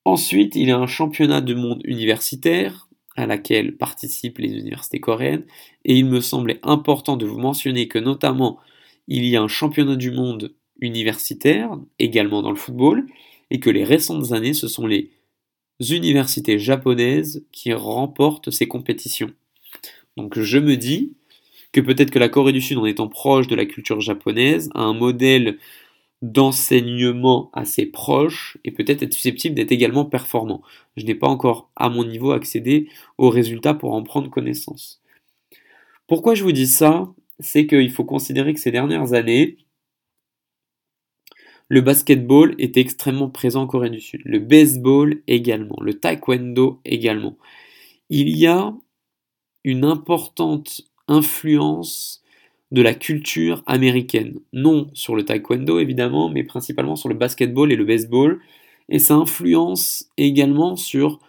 Ensuite, 0.05 0.55
il 0.55 0.67
y 0.67 0.71
a 0.71 0.77
un 0.77 0.87
championnat 0.87 1.41
du 1.41 1.55
monde 1.55 1.81
universitaire 1.85 2.87
à 3.15 3.25
laquelle 3.25 3.75
participent 3.77 4.37
les 4.37 4.51
universités 4.51 4.99
coréennes, 4.99 5.45
et 5.85 5.97
il 5.97 6.05
me 6.05 6.21
semblait 6.21 6.59
important 6.61 7.17
de 7.17 7.25
vous 7.25 7.39
mentionner 7.39 7.87
que 7.87 7.97
notamment 7.97 8.59
il 9.07 9.25
y 9.25 9.35
a 9.35 9.41
un 9.41 9.47
championnat 9.47 9.95
du 9.95 10.11
monde 10.11 10.53
universitaire, 10.81 11.77
également 11.99 12.41
dans 12.41 12.51
le 12.51 12.55
football, 12.55 13.05
et 13.51 13.59
que 13.59 13.69
les 13.69 13.83
récentes 13.83 14.31
années, 14.31 14.53
ce 14.53 14.67
sont 14.67 14.87
les 14.87 15.11
universités 15.79 16.59
japonaises 16.59 17.45
qui 17.51 17.73
remportent 17.73 18.51
ces 18.51 18.67
compétitions. 18.67 19.31
Donc 20.17 20.39
je 20.39 20.57
me 20.57 20.75
dis 20.75 21.13
que 21.71 21.81
peut-être 21.81 22.11
que 22.11 22.19
la 22.19 22.29
Corée 22.29 22.51
du 22.51 22.61
Sud, 22.61 22.77
en 22.77 22.85
étant 22.85 23.07
proche 23.07 23.47
de 23.47 23.55
la 23.55 23.65
culture 23.65 24.01
japonaise, 24.01 24.69
a 24.73 24.81
un 24.81 24.93
modèle 24.93 25.57
d'enseignement 26.21 27.49
assez 27.53 27.85
proche 27.85 28.57
et 28.65 28.71
peut-être 28.71 29.03
être 29.03 29.13
susceptible 29.13 29.55
d'être 29.55 29.71
également 29.71 30.03
performant. 30.03 30.61
Je 30.97 31.05
n'ai 31.05 31.15
pas 31.15 31.27
encore 31.27 31.71
à 31.77 31.89
mon 31.89 32.03
niveau 32.03 32.31
accédé 32.31 32.89
aux 33.17 33.29
résultats 33.29 33.73
pour 33.73 33.93
en 33.93 34.03
prendre 34.03 34.29
connaissance. 34.29 35.01
Pourquoi 36.07 36.35
je 36.35 36.43
vous 36.43 36.51
dis 36.51 36.67
ça? 36.67 37.07
C'est 37.39 37.67
qu'il 37.67 37.91
faut 37.91 38.03
considérer 38.03 38.53
que 38.53 38.59
ces 38.59 38.71
dernières 38.71 39.13
années, 39.13 39.57
le 41.69 41.81
basketball 41.81 42.55
est 42.57 42.77
extrêmement 42.77 43.29
présent 43.29 43.61
en 43.61 43.67
Corée 43.67 43.91
du 43.91 44.01
Sud, 44.01 44.21
le 44.25 44.39
baseball 44.39 45.21
également, 45.27 45.77
le 45.81 45.93
taekwondo 45.93 46.81
également. 46.83 47.37
Il 48.09 48.35
y 48.35 48.47
a 48.47 48.73
une 49.63 49.85
importante 49.85 50.81
influence 51.07 52.23
de 52.71 52.81
la 52.81 52.93
culture 52.93 53.63
américaine. 53.67 54.39
Non 54.51 54.89
sur 54.93 55.15
le 55.15 55.23
taekwondo 55.25 55.79
évidemment, 55.79 56.29
mais 56.29 56.43
principalement 56.43 56.95
sur 56.95 57.09
le 57.09 57.15
basketball 57.15 57.71
et 57.71 57.75
le 57.75 57.85
baseball. 57.85 58.41
Et 58.89 58.99
ça 58.99 59.15
influence 59.15 60.09
également 60.17 60.75
sur 60.75 61.19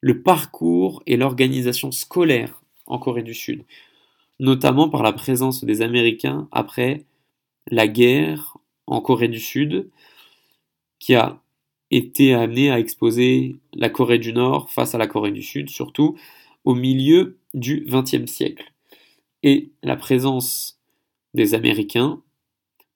le 0.00 0.22
parcours 0.22 1.02
et 1.06 1.16
l'organisation 1.16 1.92
scolaire 1.92 2.62
en 2.86 2.98
Corée 2.98 3.22
du 3.22 3.34
Sud, 3.34 3.64
notamment 4.40 4.88
par 4.88 5.02
la 5.02 5.12
présence 5.12 5.64
des 5.64 5.82
Américains 5.82 6.48
après 6.52 7.04
la 7.70 7.88
guerre 7.88 8.58
en 8.86 9.00
Corée 9.00 9.28
du 9.28 9.40
Sud, 9.40 9.90
qui 10.98 11.14
a 11.14 11.40
été 11.90 12.34
amené 12.34 12.70
à 12.70 12.78
exposer 12.78 13.56
la 13.74 13.88
Corée 13.88 14.18
du 14.18 14.32
Nord 14.32 14.70
face 14.70 14.94
à 14.94 14.98
la 14.98 15.06
Corée 15.06 15.32
du 15.32 15.42
Sud, 15.42 15.70
surtout 15.70 16.16
au 16.64 16.74
milieu 16.74 17.38
du 17.52 17.86
XXe 17.88 18.30
siècle. 18.30 18.72
Et 19.42 19.70
la 19.82 19.96
présence 19.96 20.80
des 21.34 21.54
Américains 21.54 22.22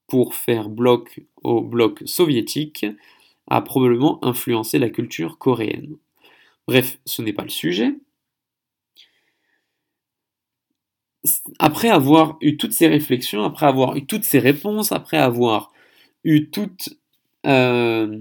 pour 0.07 0.35
faire 0.35 0.69
bloc 0.69 1.21
au 1.43 1.61
bloc 1.61 2.03
soviétique 2.07 2.87
a 3.49 3.61
probablement 3.61 4.25
influencé 4.25 4.79
la 4.79 4.91
culture 4.91 5.39
coréenne. 5.39 5.97
Bref, 6.67 6.99
ce 7.05 7.23
n'est 7.23 7.33
pas 7.33 7.45
le 7.45 7.51
sujet. 7.51 7.95
Après 11.59 11.89
avoir 11.89 12.37
eu 12.41 12.57
toutes 12.57 12.73
ces 12.73 12.87
réflexions, 12.87 13.45
après 13.45 13.67
avoir 13.67 13.97
eu 13.97 14.07
toutes 14.07 14.25
ces 14.25 14.39
réponses, 14.39 14.93
après 14.93 15.19
avoir 15.19 15.73
eu 16.29 16.51
toutes 16.51 16.91
euh, 17.47 18.19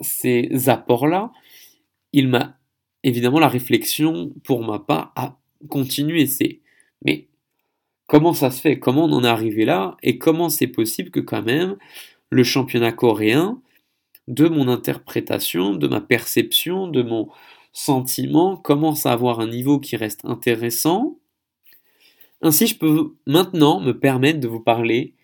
ces 0.00 0.68
apports-là, 0.68 1.32
il 2.12 2.28
m'a 2.28 2.58
évidemment 3.02 3.38
la 3.38 3.48
réflexion 3.48 4.32
pour 4.44 4.64
ma 4.64 4.78
part 4.78 5.12
a 5.16 5.38
continué. 5.68 6.26
C'est 6.26 6.60
mais 7.04 7.28
comment 8.06 8.34
ça 8.34 8.50
se 8.50 8.60
fait? 8.60 8.78
Comment 8.78 9.04
on 9.04 9.12
en 9.12 9.24
est 9.24 9.28
arrivé 9.28 9.64
là? 9.64 9.96
Et 10.02 10.18
comment 10.18 10.48
c'est 10.48 10.66
possible 10.66 11.10
que 11.10 11.20
quand 11.20 11.42
même 11.42 11.76
le 12.30 12.44
championnat 12.44 12.92
coréen, 12.92 13.60
de 14.28 14.48
mon 14.48 14.68
interprétation, 14.68 15.74
de 15.74 15.86
ma 15.86 16.00
perception, 16.00 16.88
de 16.88 17.02
mon 17.02 17.28
sentiment, 17.72 18.56
commence 18.56 19.06
à 19.06 19.12
avoir 19.12 19.40
un 19.40 19.46
niveau 19.46 19.78
qui 19.78 19.96
reste 19.96 20.24
intéressant? 20.24 21.18
Ainsi, 22.42 22.66
je 22.66 22.76
peux 22.76 23.14
maintenant 23.26 23.80
me 23.80 23.92
permettre 23.98 24.40
de 24.40 24.48
vous 24.48 24.60
parler 24.60 25.14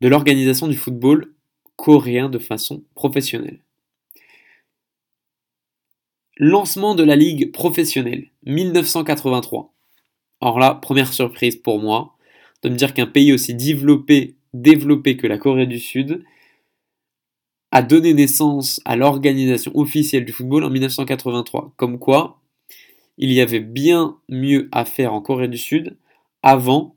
de 0.00 0.08
l'organisation 0.08 0.68
du 0.68 0.76
football 0.76 1.32
coréen 1.78 2.28
de 2.28 2.40
façon 2.40 2.82
professionnelle. 2.96 3.60
Lancement 6.36 6.96
de 6.96 7.04
la 7.04 7.14
ligue 7.14 7.52
professionnelle, 7.52 8.26
1983. 8.44 9.72
Alors 10.40 10.58
là, 10.58 10.74
première 10.74 11.12
surprise 11.12 11.56
pour 11.56 11.78
moi, 11.78 12.16
de 12.62 12.68
me 12.68 12.74
dire 12.74 12.94
qu'un 12.94 13.06
pays 13.06 13.32
aussi 13.32 13.54
développé, 13.54 14.34
développé 14.54 15.16
que 15.16 15.28
la 15.28 15.38
Corée 15.38 15.66
du 15.66 15.78
Sud 15.78 16.24
a 17.70 17.82
donné 17.82 18.12
naissance 18.12 18.80
à 18.84 18.96
l'organisation 18.96 19.70
officielle 19.76 20.24
du 20.24 20.32
football 20.32 20.64
en 20.64 20.70
1983. 20.70 21.74
Comme 21.76 22.00
quoi, 22.00 22.40
il 23.18 23.32
y 23.32 23.40
avait 23.40 23.60
bien 23.60 24.18
mieux 24.28 24.68
à 24.72 24.84
faire 24.84 25.14
en 25.14 25.20
Corée 25.20 25.48
du 25.48 25.58
Sud 25.58 25.96
avant 26.42 26.96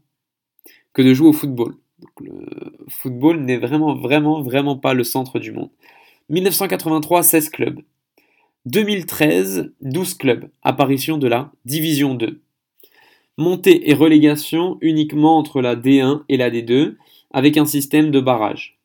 que 0.93 1.03
de 1.03 1.13
jouer 1.13 1.27
au 1.27 1.33
football 1.33 1.75
le 2.19 2.45
football 2.87 3.41
n'est 3.41 3.57
vraiment, 3.57 3.95
vraiment, 3.95 4.41
vraiment 4.41 4.77
pas 4.77 4.93
le 4.93 5.03
centre 5.03 5.39
du 5.39 5.51
monde. 5.51 5.69
1983, 6.29 7.23
16 7.23 7.49
clubs. 7.49 7.79
2013, 8.65 9.73
12 9.81 10.13
clubs. 10.15 10.49
Apparition 10.61 11.17
de 11.17 11.27
la 11.27 11.51
Division 11.65 12.15
2. 12.15 12.41
Montée 13.37 13.89
et 13.89 13.93
relégation 13.93 14.77
uniquement 14.81 15.37
entre 15.37 15.61
la 15.61 15.75
D1 15.75 16.23
et 16.29 16.37
la 16.37 16.49
D2, 16.51 16.95
avec 17.31 17.57
un 17.57 17.65
système 17.65 18.11
de 18.11 18.19
barrage. 18.19 18.77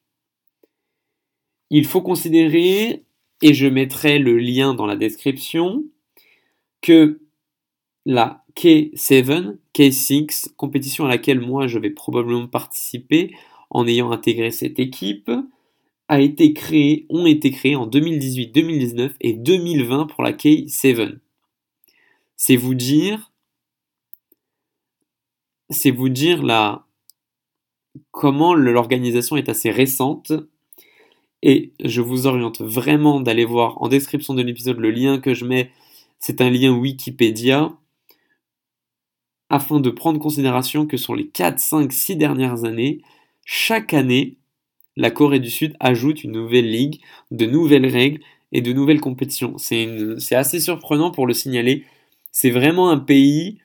Il 1.71 1.85
faut 1.85 2.01
considérer, 2.01 3.05
et 3.43 3.55
je 3.55 3.67
mettrai 3.67 4.19
le 4.19 4.39
lien 4.39 4.73
dans 4.73 4.87
la 4.87 4.97
description, 4.97 5.85
que 6.81 7.21
la 8.07 8.46
K7, 8.57 9.57
K6, 9.75 10.55
compétition 10.57 11.05
à 11.05 11.09
laquelle 11.09 11.41
moi 11.41 11.67
je 11.67 11.79
vais 11.79 11.91
probablement 11.91 12.49
participer 12.49 13.35
en 13.71 13.87
ayant 13.87 14.11
intégré 14.11 14.51
cette 14.51 14.79
équipe, 14.79 15.31
ont 16.09 16.17
été 16.19 16.53
créés 16.55 17.77
en 17.77 17.87
2018, 17.87 18.53
2019 18.53 19.13
et 19.21 19.33
2020 19.35 20.07
pour 20.07 20.23
la 20.23 20.33
K7. 20.33 21.19
C'est 22.37 22.57
vous 22.57 22.75
dire, 22.75 23.33
c'est 25.71 25.91
vous 25.91 26.09
dire 26.09 26.43
comment 28.11 28.55
l'organisation 28.55 29.37
est 29.37 29.49
assez 29.49 29.71
récente 29.71 30.33
et 31.43 31.73
je 31.85 32.01
vous 32.01 32.27
oriente 32.27 32.61
vraiment 32.61 33.21
d'aller 33.21 33.45
voir 33.45 33.83
en 33.83 33.89
description 33.89 34.35
de 34.35 34.43
l'épisode 34.43 34.79
le 34.79 34.91
lien 34.91 35.19
que 35.19 35.35
je 35.35 35.45
mets. 35.45 35.71
C'est 36.19 36.41
un 36.41 36.51
lien 36.51 36.73
Wikipédia 36.73 37.77
afin 39.51 39.81
de 39.81 39.91
prendre 39.91 40.19
en 40.19 40.23
considération 40.23 40.87
que 40.87 40.97
sur 40.97 41.15
les 41.15 41.29
4, 41.29 41.59
5, 41.59 41.93
6 41.93 42.17
dernières 42.17 42.65
années, 42.65 43.03
chaque 43.45 43.95
année, 43.95 44.37
la 44.97 45.11
Corée 45.11 45.41
du 45.41 45.51
Sud 45.51 45.77
ajoute 45.81 46.25
une 46.25 46.33
nouvelle 46.33 46.71
ligue, 46.71 47.01
de 47.31 47.47
nouvelles 47.47 47.87
règles 47.87 48.21
et 48.53 48.61
de 48.61 48.73
nouvelles 48.73 49.01
compétitions. 49.01 49.59
C'est 49.59 50.35
assez 50.35 50.61
surprenant 50.61 51.11
pour 51.11 51.27
le 51.27 51.35
signaler. 51.35 51.85
C'est 52.33 52.51
vraiment 52.51 52.91
un 52.91 52.99
pays, 52.99 53.59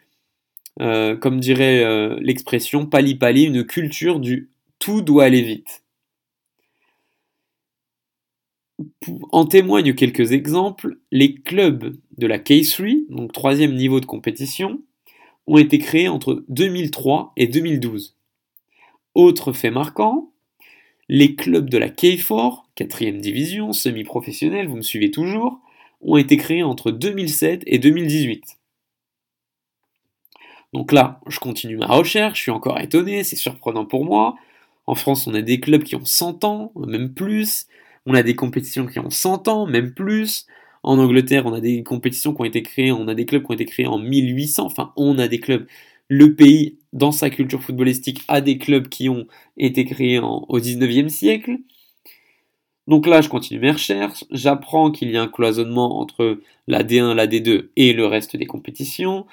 euh, 0.82 1.16
comme 1.16 1.40
dirait 1.40 1.84
euh, 1.84 2.18
l'expression 2.22 2.86
pali-pali, 2.86 3.44
une 3.44 3.66
culture 3.66 4.20
du 4.20 4.50
tout 4.80 5.02
doit 5.02 5.26
aller 5.26 5.42
vite. 5.42 5.84
En 9.32 9.46
témoignent 9.46 9.94
quelques 9.94 10.32
exemples. 10.32 10.98
Les 11.12 11.36
clubs 11.36 11.96
de 12.18 12.28
la 12.28 12.40
K3, 12.40 13.10
donc 13.10 13.32
troisième 13.32 13.76
niveau 13.76 14.00
de 14.00 14.06
compétition, 14.06 14.82
ont 15.48 15.58
été 15.58 15.80
créés 15.80 16.08
entre 16.08 16.44
2003 16.50 17.34
et 17.38 17.48
2012. 17.48 18.16
Autre 19.16 19.54
fait 19.54 19.72
marquant, 19.72 20.32
les 21.10 21.36
clubs 21.36 21.70
de 21.70 21.78
la 21.78 21.90
K4, 21.90 22.64
quatrième 22.76 23.20
division, 23.20 23.74
semi-professionnelle, 23.74 24.68
vous 24.68 24.78
me 24.78 24.82
suivez 24.82 25.12
toujours, 25.12 25.60
ont 26.02 26.18
été 26.18 26.38
créés 26.38 26.64
entre 26.64 26.92
2007 26.92 27.64
et 27.66 27.80
2018. 27.80 28.58
Donc 30.74 30.94
là, 30.94 31.20
je 31.28 31.40
continue 31.40 31.76
ma 31.76 31.88
recherche, 31.88 32.38
je 32.38 32.44
suis 32.44 32.52
encore 32.52 32.80
étonné, 32.80 33.24
c'est 33.24 33.36
surprenant 33.36 33.86
pour 33.86 34.06
moi. 34.06 34.36
En 34.88 34.96
France, 34.96 35.28
on 35.28 35.34
a 35.34 35.42
des 35.42 35.60
clubs 35.60 35.84
qui 35.84 35.96
ont 35.96 36.06
100 36.06 36.44
ans, 36.46 36.72
même 36.76 37.14
plus. 37.14 37.68
On 38.06 38.14
a 38.14 38.24
des 38.24 38.36
compétitions 38.36 38.88
qui 38.88 39.00
ont 39.00 39.10
100 39.10 39.48
ans, 39.48 39.68
même 39.68 39.94
plus. 39.94 40.48
En 40.84 40.98
Angleterre, 41.00 41.46
on 41.46 41.54
a 41.54 41.60
des 41.62 41.84
compétitions 41.84 42.34
qui 42.34 42.42
ont 42.42 42.46
été 42.46 42.64
créées, 42.64 42.92
on 42.92 43.08
a 43.08 43.16
des 43.16 43.26
clubs 43.26 43.44
qui 43.44 43.52
ont 43.52 43.54
été 43.54 43.66
créés 43.66 43.88
en 43.88 44.00
1800. 44.00 44.66
Enfin, 44.66 44.94
on 44.98 45.20
a 45.20 45.28
des 45.28 45.40
clubs. 45.40 45.68
Le 46.08 46.36
pays, 46.36 46.78
dans 46.94 47.12
sa 47.12 47.30
culture 47.30 47.62
footballistique, 47.64 48.22
a 48.28 48.42
des 48.42 48.58
clubs 48.58 48.88
qui 48.90 49.08
ont 49.10 49.28
été 49.58 49.86
créés 49.86 50.20
au 50.20 50.60
19e 50.60 51.10
siècle. 51.10 51.60
Donc 52.88 53.08
là, 53.08 53.22
je 53.22 53.30
continue 53.30 53.60
mes 53.60 53.72
recherches. 53.72 54.26
J'apprends 54.32 54.92
qu'il 54.92 55.12
y 55.12 55.18
a 55.18 55.22
un 55.22 55.28
cloisonnement 55.28 56.00
entre 56.00 56.42
la 56.68 56.84
D1, 56.84 57.14
la 57.14 57.28
D2 57.28 57.70
et 57.76 57.94
le 57.94 58.06
reste 58.06 58.36
des 58.36 58.48
compétitions. 58.48 59.26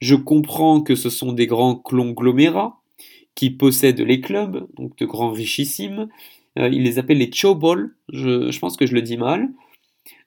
Je 0.00 0.14
comprends 0.16 0.82
que 0.82 0.94
ce 0.94 1.10
sont 1.10 1.32
des 1.32 1.46
grands 1.46 1.76
conglomérats 1.76 2.80
qui 3.34 3.50
possèdent 3.50 4.00
les 4.00 4.20
clubs, 4.20 4.66
donc 4.76 4.96
de 4.98 5.06
grands 5.06 5.32
richissimes. 5.32 6.08
Euh, 6.58 6.68
ils 6.68 6.82
les 6.82 6.98
appellent 6.98 7.18
les 7.18 7.30
Chobol. 7.32 7.96
Je, 8.12 8.50
je 8.50 8.58
pense 8.58 8.76
que 8.76 8.86
je 8.86 8.94
le 8.94 9.02
dis 9.02 9.16
mal. 9.16 9.50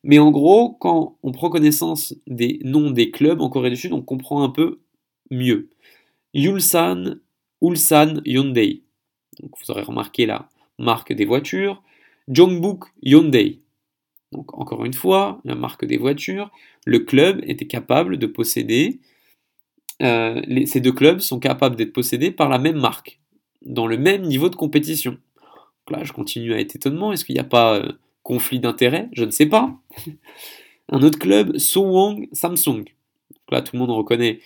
Mais 0.03 0.19
en 0.19 0.31
gros, 0.31 0.73
quand 0.73 1.17
on 1.23 1.31
prend 1.31 1.49
connaissance 1.49 2.15
des 2.27 2.59
noms 2.63 2.91
des 2.91 3.11
clubs 3.11 3.41
en 3.41 3.49
Corée 3.49 3.69
du 3.69 3.75
Sud, 3.75 3.93
on 3.93 4.01
comprend 4.01 4.43
un 4.43 4.49
peu 4.49 4.79
mieux. 5.31 5.69
Yulsan, 6.33 7.15
Ulsan 7.61 8.21
Hyundai. 8.25 8.83
Donc 9.41 9.51
vous 9.59 9.71
aurez 9.71 9.81
remarqué 9.81 10.25
la 10.25 10.49
marque 10.77 11.13
des 11.13 11.25
voitures. 11.25 11.81
Jongbuk 12.27 12.85
Hyundai. 13.01 13.61
Donc 14.31 14.57
encore 14.57 14.85
une 14.85 14.93
fois, 14.93 15.41
la 15.45 15.55
marque 15.55 15.85
des 15.85 15.97
voitures. 15.97 16.51
Le 16.85 16.99
club 16.99 17.41
était 17.45 17.67
capable 17.67 18.17
de 18.17 18.27
posséder. 18.27 18.99
Euh, 20.01 20.41
ces 20.65 20.81
deux 20.81 20.91
clubs 20.91 21.19
sont 21.19 21.39
capables 21.39 21.75
d'être 21.75 21.93
possédés 21.93 22.31
par 22.31 22.49
la 22.49 22.59
même 22.59 22.77
marque, 22.77 23.19
dans 23.61 23.87
le 23.87 23.97
même 23.97 24.23
niveau 24.23 24.49
de 24.49 24.55
compétition. 24.55 25.17
Là, 25.89 26.03
je 26.03 26.11
continue 26.11 26.53
à 26.53 26.59
être 26.59 26.75
étonnement. 26.75 27.13
Est-ce 27.13 27.23
qu'il 27.23 27.35
n'y 27.35 27.41
a 27.41 27.45
pas 27.45 27.75
euh, 27.75 27.91
conflit 28.25 28.59
d'intérêts, 28.59 29.07
je 29.13 29.23
ne 29.23 29.29
sais 29.29 29.45
pas. 29.45 29.77
Un 30.91 31.03
autre 31.03 31.19
club, 31.19 31.57
Sowong 31.57 32.27
Samsung. 32.33 32.83
là, 33.51 33.61
tout 33.61 33.75
le 33.75 33.79
monde 33.79 33.91
reconnaît 33.91 34.39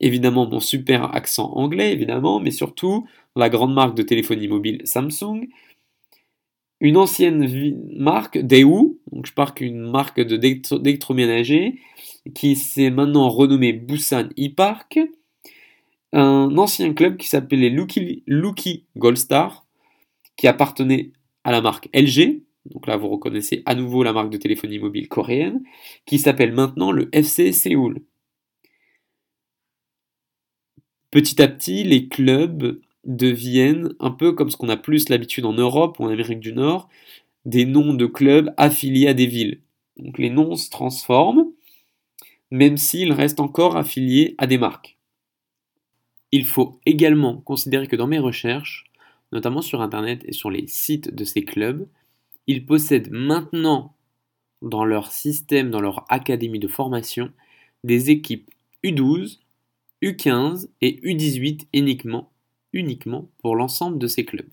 évidemment 0.00 0.48
mon 0.48 0.58
super 0.58 1.14
accent 1.14 1.52
anglais, 1.52 1.92
évidemment, 1.92 2.40
mais 2.40 2.50
surtout 2.50 3.06
la 3.36 3.48
grande 3.48 3.72
marque 3.72 3.96
de 3.96 4.02
téléphonie 4.02 4.48
mobile 4.48 4.82
Samsung. 4.84 5.48
Une 6.80 6.96
ancienne 6.96 7.46
marque, 7.96 8.38
Daewoo, 8.38 8.98
donc 9.12 9.26
je 9.26 9.32
parle 9.32 9.54
qu'une 9.54 9.78
marque 9.78 10.20
d'électroménager, 10.20 11.78
qui 12.34 12.56
s'est 12.56 12.90
maintenant 12.90 13.28
renommée 13.28 13.72
Busan 13.72 14.28
e-Park. 14.38 14.98
Un 16.12 16.56
ancien 16.58 16.92
club 16.94 17.16
qui 17.16 17.28
s'appelait 17.28 17.68
Lucky, 17.68 18.24
Lucky 18.26 18.86
Gold 18.96 19.18
Star, 19.18 19.66
qui 20.36 20.48
appartenait 20.48 21.12
à 21.44 21.52
la 21.52 21.60
marque 21.60 21.88
LG, 21.94 22.42
donc 22.66 22.86
là 22.86 22.96
vous 22.96 23.08
reconnaissez 23.08 23.62
à 23.66 23.74
nouveau 23.74 24.02
la 24.02 24.12
marque 24.12 24.30
de 24.30 24.36
téléphonie 24.36 24.78
mobile 24.78 25.08
coréenne, 25.08 25.62
qui 26.06 26.18
s'appelle 26.18 26.52
maintenant 26.52 26.92
le 26.92 27.08
FC 27.12 27.52
Séoul. 27.52 28.02
Petit 31.10 31.42
à 31.42 31.48
petit, 31.48 31.82
les 31.82 32.08
clubs 32.08 32.80
deviennent 33.04 33.94
un 33.98 34.10
peu 34.10 34.32
comme 34.32 34.50
ce 34.50 34.56
qu'on 34.56 34.68
a 34.68 34.76
plus 34.76 35.08
l'habitude 35.08 35.44
en 35.44 35.54
Europe 35.54 35.98
ou 35.98 36.04
en 36.04 36.10
Amérique 36.10 36.40
du 36.40 36.52
Nord, 36.52 36.88
des 37.44 37.64
noms 37.64 37.94
de 37.94 38.06
clubs 38.06 38.52
affiliés 38.56 39.08
à 39.08 39.14
des 39.14 39.26
villes. 39.26 39.62
Donc 39.96 40.18
les 40.18 40.30
noms 40.30 40.54
se 40.54 40.70
transforment, 40.70 41.46
même 42.50 42.76
s'ils 42.76 43.12
restent 43.12 43.40
encore 43.40 43.76
affiliés 43.76 44.34
à 44.38 44.46
des 44.46 44.58
marques. 44.58 44.98
Il 46.32 46.44
faut 46.44 46.78
également 46.86 47.38
considérer 47.38 47.86
que 47.86 47.96
dans 47.96 48.06
mes 48.06 48.18
recherches, 48.18 48.84
notamment 49.32 49.62
sur 49.62 49.80
Internet 49.80 50.22
et 50.26 50.32
sur 50.32 50.50
les 50.50 50.66
sites 50.68 51.12
de 51.12 51.24
ces 51.24 51.44
clubs, 51.44 51.88
ils 52.46 52.66
possèdent 52.66 53.10
maintenant 53.10 53.94
dans 54.62 54.84
leur 54.84 55.10
système, 55.10 55.70
dans 55.70 55.80
leur 55.80 56.04
académie 56.08 56.58
de 56.58 56.68
formation, 56.68 57.32
des 57.84 58.10
équipes 58.10 58.50
U12, 58.84 59.38
U15 60.02 60.68
et 60.80 61.00
U18 61.02 61.66
uniquement, 62.72 63.30
pour 63.38 63.56
l'ensemble 63.56 63.98
de 63.98 64.06
ces 64.06 64.24
clubs. 64.24 64.48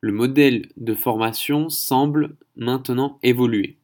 Le 0.00 0.12
modèle 0.12 0.68
de 0.76 0.94
formation 0.94 1.68
semble 1.68 2.36
maintenant 2.56 3.18
évoluer. 3.22 3.78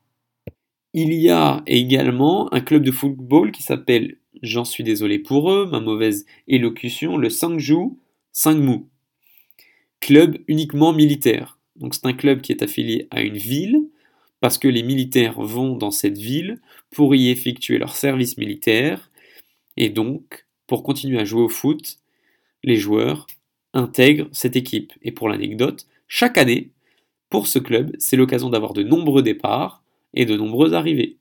Il 0.95 1.13
y 1.13 1.31
a 1.31 1.63
également 1.67 2.53
un 2.53 2.61
club 2.61 2.83
de 2.83 2.91
football 2.91 3.53
qui 3.53 3.63
s'appelle, 3.63 4.17
j'en 4.43 4.65
suis 4.65 4.83
désolé 4.83 5.19
pour 5.19 5.53
eux, 5.53 5.69
ma 5.71 5.81
mauvaise 5.81 6.27
élocution, 6.49 7.17
le 7.17 7.31
Sangju 7.31 7.91
Sangmu. 8.33 8.87
Club 10.01 10.39
uniquement 10.49 10.93
militaire. 10.93 11.58
Donc 11.79 11.95
c'est 11.95 12.07
un 12.07 12.13
club 12.13 12.41
qui 12.41 12.53
est 12.53 12.63
affilié 12.63 13.09
à 13.11 13.23
une 13.23 13.37
ville 13.37 13.83
parce 14.41 14.59
que 14.59 14.69
les 14.69 14.83
militaires 14.83 15.41
vont 15.41 15.77
dans 15.77 15.91
cette 15.91 16.19
ville 16.19 16.61
pour 16.91 17.15
y 17.15 17.29
effectuer 17.29 17.79
leur 17.79 17.97
service 17.97 18.37
militaire 18.37 19.11
et 19.77 19.89
donc 19.89 20.47
pour 20.67 20.83
continuer 20.83 21.19
à 21.19 21.25
jouer 21.25 21.43
au 21.43 21.49
foot, 21.49 21.99
les 22.63 22.77
joueurs 22.77 23.27
intègrent 23.75 24.29
cette 24.33 24.57
équipe. 24.57 24.93
Et 25.03 25.13
pour 25.13 25.29
l'anecdote, 25.29 25.87
chaque 26.07 26.39
année, 26.39 26.71
pour 27.31 27.47
ce 27.47 27.59
club, 27.59 27.95
c'est 27.99 28.17
l'occasion 28.17 28.51
d'avoir 28.51 28.73
de 28.73 28.83
nombreux 28.83 29.23
départs 29.23 29.83
et 30.15 30.25
de 30.25 30.37
nombreuses 30.37 30.75
arrivées, 30.75 31.17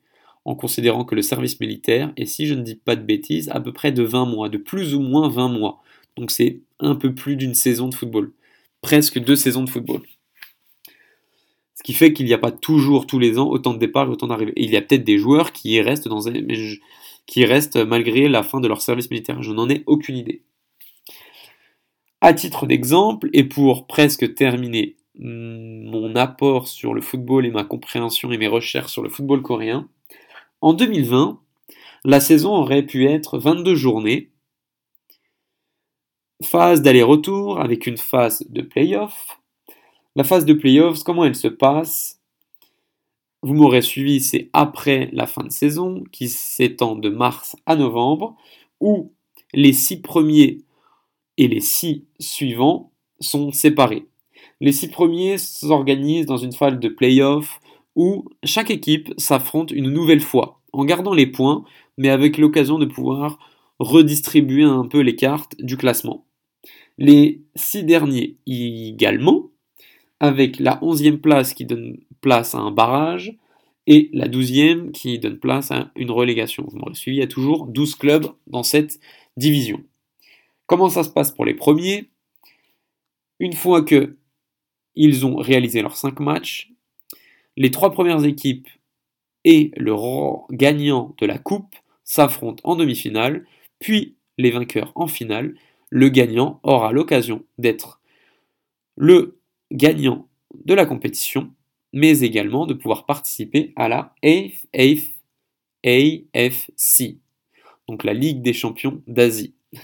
en 0.46 0.56
considérant 0.56 1.06
que 1.06 1.16
le 1.16 1.22
service 1.22 1.60
militaire 1.60 2.14
est, 2.18 2.26
si 2.26 2.46
je 2.46 2.54
ne 2.54 2.62
dis 2.62 2.76
pas 2.76 2.96
de 2.96 3.04
bêtises, 3.04 3.50
à 3.50 3.60
peu 3.60 3.74
près 3.74 3.92
de 3.92 4.04
20 4.04 4.26
mois, 4.26 4.50
de 4.50 4.58
plus 4.58 4.96
ou 4.96 5.02
moins 5.02 5.30
20 5.30 5.50
mois. 5.50 5.82
Donc 6.16 6.32
c'est 6.32 6.62
un 6.80 6.96
peu 6.96 7.14
plus 7.14 7.36
d'une 7.36 7.54
saison 7.54 7.90
de 7.90 7.96
football, 7.96 8.32
presque 8.82 9.20
deux 9.20 9.36
saisons 9.36 9.64
de 9.64 9.70
football. 9.70 10.02
Ce 11.78 11.84
qui 11.84 11.94
fait 11.94 12.12
qu'il 12.12 12.26
n'y 12.26 12.34
a 12.34 12.40
pas 12.40 12.52
toujours 12.52 13.06
tous 13.06 13.20
les 13.20 13.38
ans 13.38 13.48
autant 13.48 13.72
de 13.72 13.78
départs 13.78 14.08
et 14.08 14.10
autant 14.10 14.26
d'arrivées. 14.26 14.54
Il 14.56 14.72
y 14.72 14.78
a 14.78 14.82
peut-être 14.82 15.04
des 15.04 15.20
joueurs 15.20 15.52
qui 15.52 15.74
y 15.74 15.82
restent 15.82 16.08
malgré 17.86 18.28
la 18.28 18.42
fin 18.42 18.60
de 18.60 18.68
leur 18.68 18.82
service 18.82 19.12
militaire. 19.12 19.44
Je 19.44 19.52
n'en 19.52 19.70
ai 19.70 19.84
aucune 19.86 20.18
idée. 20.18 20.42
À 22.20 22.34
titre 22.34 22.66
d'exemple, 22.66 23.30
et 23.32 23.44
pour 23.44 23.86
presque 23.86 24.34
terminer 24.34 24.96
mon 25.20 26.16
apport 26.16 26.68
sur 26.68 26.96
le 26.96 27.02
football 27.02 27.46
et 27.46 27.52
ma 27.52 27.64
compréhension 27.64 28.32
et 28.32 28.40
mes 28.40 28.48
recherches 28.48 28.92
sur 28.92 29.04
le 29.04 29.10
football 29.10 29.44
coréen, 29.44 29.88
en 30.62 30.74
2020, 30.74 31.40
la 32.06 32.20
saison 32.20 32.56
aurait 32.56 32.88
pu 32.88 33.06
être 33.06 33.38
22 33.38 33.76
journées, 33.76 34.32
phase 36.44 36.82
d'aller-retour 36.82 37.60
avec 37.60 37.86
une 37.86 37.98
phase 37.98 38.44
de 38.50 38.64
play-off, 38.64 39.40
la 40.18 40.24
phase 40.24 40.46
de 40.46 40.54
playoffs, 40.54 41.04
comment 41.04 41.26
elle 41.26 41.36
se 41.36 41.48
passe? 41.48 42.20
Vous 43.44 43.54
m'aurez 43.54 43.84
suivi, 43.84 44.20
c'est 44.20 44.50
après 44.52 45.12
la 45.14 45.28
fin 45.28 45.44
de 45.44 45.52
saison, 45.52 46.04
qui 46.12 46.28
s'étend 46.28 46.96
de 46.96 47.10
mars 47.10 47.56
à 47.68 47.76
novembre, 47.76 48.36
où 48.82 49.14
les 49.54 49.74
six 49.74 50.02
premiers 50.02 50.64
et 51.38 51.48
les 51.48 51.60
six 51.60 52.04
suivants 52.20 52.92
sont 53.20 53.52
séparés. 53.52 54.08
Les 54.60 54.72
six 54.72 54.88
premiers 54.88 55.38
s'organisent 55.38 56.26
dans 56.26 56.38
une 56.38 56.52
phase 56.52 56.80
de 56.80 56.90
play-off 56.90 57.60
où 57.96 58.28
chaque 58.44 58.72
équipe 58.72 59.14
s'affronte 59.18 59.70
une 59.70 59.92
nouvelle 59.92 60.22
fois, 60.22 60.62
en 60.74 60.84
gardant 60.84 61.14
les 61.14 61.28
points, 61.28 61.64
mais 62.00 62.10
avec 62.10 62.40
l'occasion 62.40 62.80
de 62.80 62.86
pouvoir 62.86 63.38
redistribuer 63.78 64.64
un 64.64 64.88
peu 64.88 65.02
les 65.02 65.16
cartes 65.16 65.56
du 65.60 65.78
classement. 65.78 66.26
Les 66.98 67.44
six 67.56 67.84
derniers 67.84 68.38
également, 68.48 69.52
avec 70.20 70.60
la 70.60 70.84
onzième 70.84 71.20
place 71.20 71.54
qui 71.54 71.66
donne 71.66 71.98
place 72.22 72.56
à 72.56 72.60
un 72.60 72.72
barrage, 72.72 73.38
et 73.88 74.10
la 74.12 74.28
douzième 74.28 74.92
qui 74.92 75.18
donne 75.18 75.40
place 75.40 75.72
à 75.72 75.92
une 75.96 76.12
relégation. 76.12 76.66
Vous 76.68 76.78
m'aurez 76.78 76.94
suivi, 76.94 77.18
il 77.18 77.20
y 77.22 77.24
a 77.24 77.28
toujours 77.28 77.68
12 77.68 77.96
clubs 77.96 78.28
dans 78.46 78.64
cette 78.64 79.00
division. 79.38 79.82
Comment 80.66 80.90
ça 80.90 81.04
se 81.04 81.10
passe 81.10 81.32
pour 81.32 81.46
les 81.46 81.54
premiers? 81.54 82.10
Une 83.40 83.54
fois 83.54 83.84
que 83.84 84.18
ils 84.96 85.26
ont 85.26 85.38
réalisé 85.38 85.82
leurs 85.82 85.96
5 85.96 86.20
matchs, 86.20 86.74
les 87.56 87.72
trois 87.72 87.92
premières 87.92 88.26
équipes 88.26 88.68
et 89.46 89.72
le 89.78 89.94
gagnant 90.54 91.16
de 91.20 91.26
la 91.26 91.38
coupe 91.38 91.76
s'affrontent 92.04 92.62
en 92.64 92.76
demi-finale, 92.76 93.46
puis 93.80 94.16
les 94.38 94.52
vainqueurs 94.52 94.92
en 94.96 95.08
finale. 95.08 95.56
Le 95.90 96.10
gagnant 96.10 96.60
aura 96.64 96.92
l'occasion 96.92 97.46
d'être 97.58 98.02
le 98.98 99.37
gagnant 99.72 100.28
de 100.66 100.74
la 100.74 100.86
compétition, 100.86 101.54
mais 101.94 102.20
également 102.20 102.66
de 102.66 102.74
pouvoir 102.74 103.06
participer 103.06 103.74
à 103.76 103.88
la 103.88 104.14
AFC, 105.84 107.18
donc 107.88 108.04
la 108.04 108.14
Ligue 108.14 108.42
des 108.42 108.54
champions 108.54 109.02
d'Asie. 109.08 109.54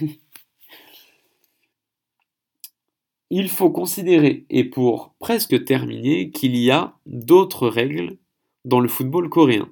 Il 3.30 3.48
faut 3.48 3.70
considérer, 3.70 4.44
et 4.50 4.64
pour 4.64 5.14
presque 5.18 5.64
terminer, 5.64 6.30
qu'il 6.30 6.56
y 6.56 6.70
a 6.70 6.94
d'autres 7.06 7.68
règles 7.68 8.16
dans 8.64 8.80
le 8.80 8.88
football 8.88 9.28
coréen. 9.28 9.68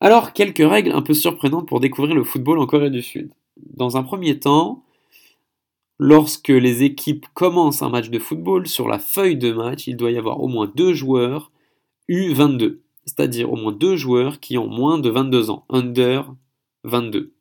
Alors, 0.00 0.34
quelques 0.34 0.58
règles 0.58 0.92
un 0.92 1.00
peu 1.00 1.14
surprenantes 1.14 1.66
pour 1.66 1.80
découvrir 1.80 2.14
le 2.14 2.24
football 2.24 2.58
en 2.58 2.66
Corée 2.66 2.90
du 2.90 3.00
Sud. 3.00 3.32
Dans 3.56 3.96
un 3.96 4.02
premier 4.02 4.38
temps, 4.38 4.84
lorsque 5.98 6.48
les 6.48 6.82
équipes 6.82 7.26
commencent 7.34 7.82
un 7.82 7.90
match 7.90 8.10
de 8.10 8.18
football, 8.18 8.66
sur 8.66 8.88
la 8.88 8.98
feuille 8.98 9.36
de 9.36 9.52
match, 9.52 9.86
il 9.86 9.96
doit 9.96 10.10
y 10.10 10.18
avoir 10.18 10.40
au 10.40 10.48
moins 10.48 10.70
deux 10.74 10.94
joueurs 10.94 11.52
U22, 12.08 12.80
c'est-à-dire 13.04 13.52
au 13.52 13.56
moins 13.56 13.72
deux 13.72 13.96
joueurs 13.96 14.40
qui 14.40 14.58
ont 14.58 14.68
moins 14.68 14.98
de 14.98 15.10
22 15.10 15.50
ans, 15.50 15.64
under 15.68 16.34
22, 16.84 17.32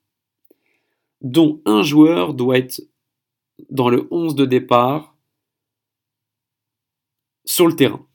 dont 1.21 1.61
un 1.65 1.83
joueur 1.83 2.33
doit 2.33 2.57
être 2.57 2.81
dans 3.69 3.89
le 3.89 4.07
11 4.11 4.35
de 4.35 4.45
départ 4.45 5.15
sur 7.45 7.67
le 7.67 7.75
terrain. 7.75 8.05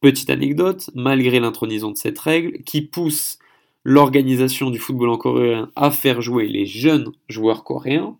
Petite 0.00 0.30
anecdote, 0.30 0.90
malgré 0.94 1.40
l'intronisation 1.40 1.90
de 1.90 1.96
cette 1.96 2.18
règle, 2.18 2.62
qui 2.62 2.82
pousse 2.82 3.38
l'organisation 3.84 4.70
du 4.70 4.78
football 4.78 5.10
en 5.10 5.18
coréen 5.18 5.70
à 5.76 5.90
faire 5.90 6.20
jouer 6.22 6.46
les 6.48 6.66
jeunes 6.66 7.12
joueurs 7.28 7.64
coréens, 7.64 8.18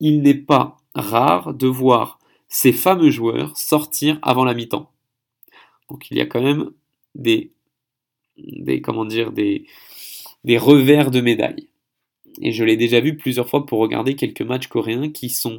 il 0.00 0.22
n'est 0.22 0.34
pas 0.34 0.78
rare 0.94 1.54
de 1.54 1.66
voir 1.66 2.18
ces 2.48 2.72
fameux 2.72 3.10
joueurs 3.10 3.56
sortir 3.56 4.18
avant 4.22 4.44
la 4.44 4.54
mi-temps. 4.54 4.90
Donc 5.88 6.10
il 6.10 6.16
y 6.16 6.20
a 6.20 6.26
quand 6.26 6.42
même 6.42 6.70
des, 7.14 7.52
des 8.36 8.80
comment 8.80 9.04
dire, 9.04 9.32
des, 9.32 9.66
des 10.44 10.58
revers 10.58 11.10
de 11.10 11.20
médaille. 11.20 11.68
Et 12.40 12.52
je 12.52 12.64
l'ai 12.64 12.76
déjà 12.76 13.00
vu 13.00 13.16
plusieurs 13.16 13.48
fois 13.48 13.66
pour 13.66 13.78
regarder 13.80 14.16
quelques 14.16 14.42
matchs 14.42 14.68
coréens 14.68 15.10
qui 15.10 15.30
sont 15.30 15.58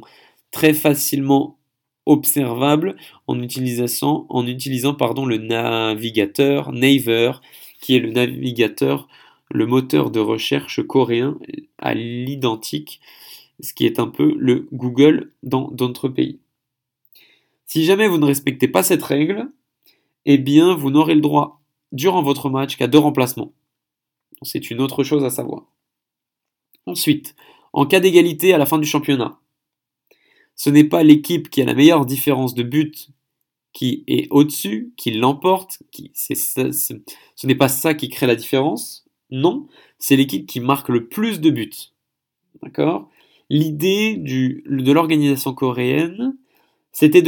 très 0.50 0.74
facilement 0.74 1.58
observables 2.06 2.96
en 3.26 3.40
utilisant, 3.40 4.26
le 4.30 5.36
navigateur 5.36 6.72
Naver, 6.72 7.32
qui 7.80 7.96
est 7.96 8.00
le 8.00 8.10
navigateur, 8.10 9.08
le 9.50 9.66
moteur 9.66 10.10
de 10.10 10.20
recherche 10.20 10.82
coréen 10.82 11.38
à 11.78 11.94
l'identique, 11.94 13.00
ce 13.60 13.74
qui 13.74 13.86
est 13.86 13.98
un 13.98 14.08
peu 14.08 14.34
le 14.38 14.68
Google 14.72 15.32
dans 15.42 15.70
d'autres 15.70 16.08
pays. 16.08 16.40
Si 17.66 17.84
jamais 17.84 18.08
vous 18.08 18.18
ne 18.18 18.26
respectez 18.26 18.68
pas 18.68 18.82
cette 18.82 19.02
règle, 19.02 19.50
eh 20.24 20.38
bien 20.38 20.74
vous 20.74 20.90
n'aurez 20.90 21.14
le 21.14 21.20
droit 21.20 21.62
durant 21.90 22.22
votre 22.22 22.50
match 22.50 22.76
qu'à 22.76 22.86
deux 22.86 22.98
remplacements. 22.98 23.52
C'est 24.42 24.70
une 24.70 24.80
autre 24.80 25.04
chose 25.04 25.24
à 25.24 25.30
savoir. 25.30 25.66
Ensuite, 26.86 27.36
en 27.72 27.86
cas 27.86 28.00
d'égalité 28.00 28.52
à 28.52 28.58
la 28.58 28.66
fin 28.66 28.78
du 28.78 28.86
championnat, 28.86 29.38
ce 30.56 30.70
n'est 30.70 30.84
pas 30.84 31.02
l'équipe 31.02 31.48
qui 31.48 31.62
a 31.62 31.64
la 31.64 31.74
meilleure 31.74 32.06
différence 32.06 32.54
de 32.54 32.62
but 32.62 33.10
qui 33.72 34.04
est 34.06 34.28
au-dessus, 34.30 34.92
qui 34.96 35.12
l'emporte, 35.12 35.82
ce 35.94 37.46
n'est 37.46 37.54
pas 37.54 37.68
ça 37.68 37.94
qui 37.94 38.10
crée 38.10 38.26
la 38.26 38.36
différence. 38.36 39.06
Non, 39.30 39.66
c'est 39.98 40.16
l'équipe 40.16 40.46
qui 40.46 40.60
marque 40.60 40.90
le 40.90 41.08
plus 41.08 41.40
de 41.40 41.50
buts. 41.50 41.72
D'accord? 42.62 43.08
L'idée 43.52 44.16
de 44.16 44.92
l'organisation 44.92 45.52
coréenne, 45.52 46.38
c'était 46.90 47.22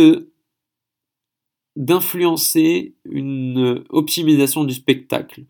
d'influencer 1.76 2.94
une 3.04 3.84
optimisation 3.90 4.64
du 4.64 4.72
spectacle 4.72 5.44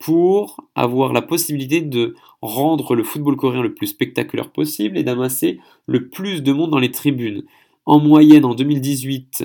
pour 0.00 0.68
avoir 0.74 1.12
la 1.12 1.22
possibilité 1.22 1.80
de 1.80 2.16
rendre 2.42 2.96
le 2.96 3.04
football 3.04 3.36
coréen 3.36 3.62
le 3.62 3.72
plus 3.72 3.86
spectaculaire 3.86 4.50
possible 4.50 4.98
et 4.98 5.04
d'amasser 5.04 5.60
le 5.86 6.08
plus 6.08 6.42
de 6.42 6.50
monde 6.50 6.72
dans 6.72 6.80
les 6.80 6.90
tribunes. 6.90 7.44
En 7.84 8.00
moyenne, 8.00 8.44
en 8.44 8.56
2018, 8.56 9.44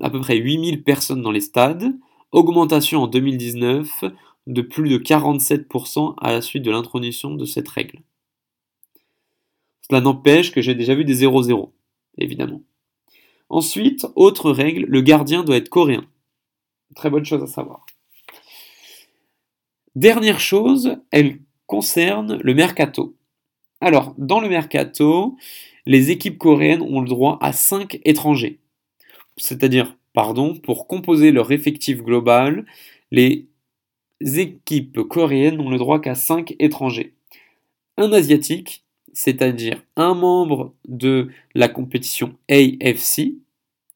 à 0.00 0.08
peu 0.08 0.20
près 0.20 0.38
8000 0.38 0.84
personnes 0.84 1.20
dans 1.20 1.30
les 1.30 1.42
stades, 1.42 1.94
augmentation 2.32 3.02
en 3.02 3.08
2019 3.08 4.04
de 4.46 4.62
plus 4.62 4.88
de 4.88 4.96
47% 4.96 6.14
à 6.16 6.32
la 6.32 6.40
suite 6.40 6.62
de 6.62 6.70
l'introduction 6.70 7.34
de 7.34 7.44
cette 7.44 7.68
règle. 7.68 8.00
Cela 9.88 10.00
n'empêche 10.00 10.52
que 10.52 10.62
j'ai 10.62 10.74
déjà 10.74 10.94
vu 10.94 11.04
des 11.04 11.24
0-0, 11.24 11.70
évidemment. 12.18 12.62
Ensuite, 13.48 14.06
autre 14.14 14.50
règle, 14.50 14.86
le 14.86 15.00
gardien 15.02 15.44
doit 15.44 15.56
être 15.56 15.68
coréen. 15.68 16.06
Très 16.94 17.10
bonne 17.10 17.24
chose 17.24 17.42
à 17.42 17.46
savoir. 17.46 17.84
Dernière 19.94 20.40
chose, 20.40 20.96
elle 21.10 21.38
concerne 21.66 22.38
le 22.42 22.54
mercato. 22.54 23.14
Alors, 23.80 24.14
dans 24.16 24.40
le 24.40 24.48
mercato, 24.48 25.36
les 25.84 26.10
équipes 26.10 26.38
coréennes 26.38 26.82
ont 26.82 27.00
le 27.00 27.08
droit 27.08 27.38
à 27.40 27.52
5 27.52 28.00
étrangers. 28.04 28.60
C'est-à-dire, 29.36 29.96
pardon, 30.12 30.54
pour 30.54 30.86
composer 30.86 31.32
leur 31.32 31.52
effectif 31.52 32.02
global, 32.02 32.64
les 33.10 33.48
équipes 34.20 35.00
coréennes 35.08 35.56
n'ont 35.56 35.70
le 35.70 35.78
droit 35.78 36.00
qu'à 36.00 36.14
5 36.14 36.54
étrangers. 36.58 37.14
Un 37.98 38.12
asiatique, 38.12 38.84
c'est-à-dire 39.12 39.82
un 39.96 40.14
membre 40.14 40.74
de 40.88 41.28
la 41.54 41.68
compétition 41.68 42.34
AFC, 42.50 43.34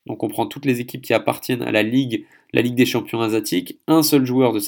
donc 0.07 0.23
on 0.23 0.29
prend 0.29 0.47
toutes 0.47 0.65
les 0.65 0.81
équipes 0.81 1.03
qui 1.03 1.15
appartiennent 1.15 1.63
à 1.63 1.73
la 1.73 1.83
Ligue, 1.83 2.25
des 2.53 2.87
champions 2.87 3.21
asiatiques, 3.21 3.79
un 3.87 4.03
seul 4.03 4.25
joueur 4.25 4.53
de 4.53 4.59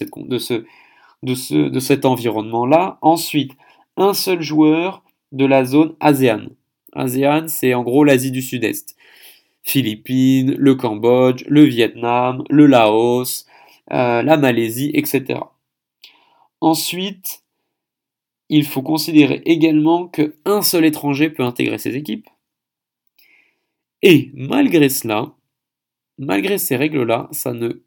cet 1.80 2.04
environnement-là. 2.04 2.98
Ensuite, 3.00 3.52
un 3.96 4.12
seul 4.12 4.42
joueur 4.42 5.02
de 5.32 5.46
la 5.46 5.64
zone 5.64 5.94
ASEAN. 6.00 6.48
ASEAN, 6.92 7.48
c'est 7.48 7.72
en 7.74 7.82
gros 7.82 8.04
l'Asie 8.04 8.30
du 8.30 8.42
Sud-Est. 8.42 8.94
Philippines, 9.62 10.54
le 10.58 10.74
Cambodge, 10.74 11.44
le 11.46 11.62
Vietnam, 11.64 12.44
le 12.50 12.66
Laos, 12.66 13.46
euh, 13.92 14.22
la 14.22 14.36
Malaisie, 14.36 14.90
etc. 14.94 15.40
Ensuite, 16.60 17.42
il 18.48 18.64
faut 18.64 18.82
considérer 18.82 19.42
également 19.44 20.08
qu'un 20.08 20.62
seul 20.62 20.84
étranger 20.84 21.30
peut 21.30 21.42
intégrer 21.42 21.78
ces 21.78 21.96
équipes. 21.96 22.28
Et 24.02 24.30
malgré 24.34 24.88
cela, 24.88 25.34
malgré 26.18 26.58
ces 26.58 26.76
règles-là, 26.76 27.28
ça 27.32 27.52
ne 27.52 27.82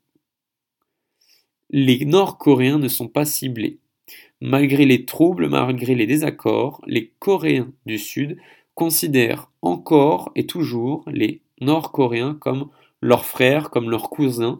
les 1.72 2.04
Nord-Coréens 2.06 2.80
ne 2.80 2.90
sont 2.90 3.08
pas 3.08 3.26
ciblés. 3.26 3.80
Malgré 4.42 4.86
les 4.86 5.06
troubles, 5.06 5.48
malgré 5.48 5.96
les 5.96 6.06
désaccords, 6.06 6.82
les 6.86 7.14
Coréens 7.20 7.72
du 7.86 7.98
Sud 7.98 8.38
considèrent 8.76 9.50
encore 9.62 10.32
et 10.36 10.46
toujours 10.46 11.06
les 11.08 11.42
Nord-Coréens 11.62 12.36
comme 12.40 12.70
leurs 13.02 13.26
frères, 13.26 13.70
comme 13.70 13.90
leurs 13.90 14.10
cousins, 14.10 14.60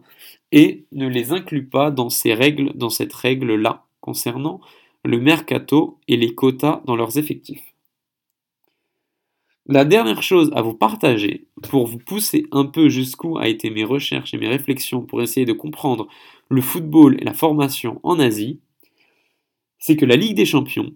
et 0.52 0.84
ne 0.92 1.08
les 1.08 1.32
incluent 1.32 1.66
pas 1.66 1.90
dans 1.90 2.08
ces 2.08 2.34
règles, 2.34 2.72
dans 2.74 2.90
cette 2.90 3.12
règle-là, 3.12 3.84
concernant 4.00 4.60
le 5.04 5.20
mercato 5.20 5.98
et 6.08 6.16
les 6.16 6.34
quotas 6.34 6.82
dans 6.86 6.96
leurs 6.96 7.18
effectifs. 7.18 7.72
La 9.66 9.84
dernière 9.84 10.22
chose 10.22 10.50
à 10.54 10.62
vous 10.62 10.74
partager, 10.74 11.46
pour 11.62 11.86
vous 11.86 11.98
pousser 11.98 12.46
un 12.50 12.64
peu 12.64 12.88
jusqu'où 12.88 13.38
a 13.38 13.46
été 13.46 13.70
mes 13.70 13.84
recherches 13.84 14.34
et 14.34 14.38
mes 14.38 14.48
réflexions 14.48 15.02
pour 15.02 15.22
essayer 15.22 15.46
de 15.46 15.52
comprendre 15.52 16.08
le 16.48 16.60
football 16.60 17.16
et 17.20 17.24
la 17.24 17.32
formation 17.32 18.00
en 18.02 18.18
Asie, 18.18 18.60
c'est 19.78 19.96
que 19.96 20.04
la 20.04 20.16
Ligue 20.16 20.36
des 20.36 20.46
Champions, 20.46 20.92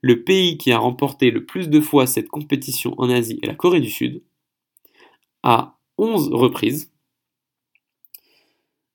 le 0.00 0.22
pays 0.22 0.58
qui 0.58 0.70
a 0.70 0.78
remporté 0.78 1.30
le 1.30 1.44
plus 1.44 1.70
de 1.70 1.80
fois 1.80 2.06
cette 2.06 2.28
compétition 2.28 2.94
en 2.98 3.10
Asie 3.10 3.40
est 3.42 3.46
la 3.46 3.54
Corée 3.54 3.80
du 3.80 3.90
Sud, 3.90 4.22
à 5.42 5.78
11 5.98 6.30
reprises. 6.32 6.92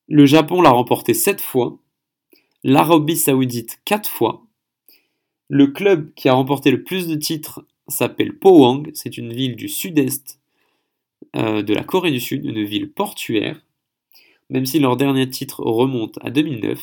Le 0.07 0.25
Japon 0.25 0.61
l'a 0.61 0.69
remporté 0.69 1.13
7 1.13 1.41
fois, 1.41 1.79
l'Arabie 2.63 3.17
saoudite 3.17 3.79
4 3.85 4.09
fois. 4.09 4.45
Le 5.47 5.67
club 5.67 6.13
qui 6.15 6.29
a 6.29 6.33
remporté 6.33 6.71
le 6.71 6.83
plus 6.83 7.07
de 7.07 7.15
titres 7.15 7.65
s'appelle 7.87 8.37
Pohang, 8.37 8.83
c'est 8.93 9.17
une 9.17 9.33
ville 9.33 9.55
du 9.55 9.67
sud-est 9.67 10.39
euh, 11.35 11.63
de 11.63 11.73
la 11.73 11.83
Corée 11.83 12.11
du 12.11 12.19
Sud, 12.19 12.45
une 12.45 12.63
ville 12.63 12.91
portuaire, 12.91 13.61
même 14.49 14.65
si 14.65 14.79
leur 14.79 14.97
dernier 14.97 15.29
titre 15.29 15.63
remonte 15.63 16.17
à 16.21 16.29
2009. 16.29 16.79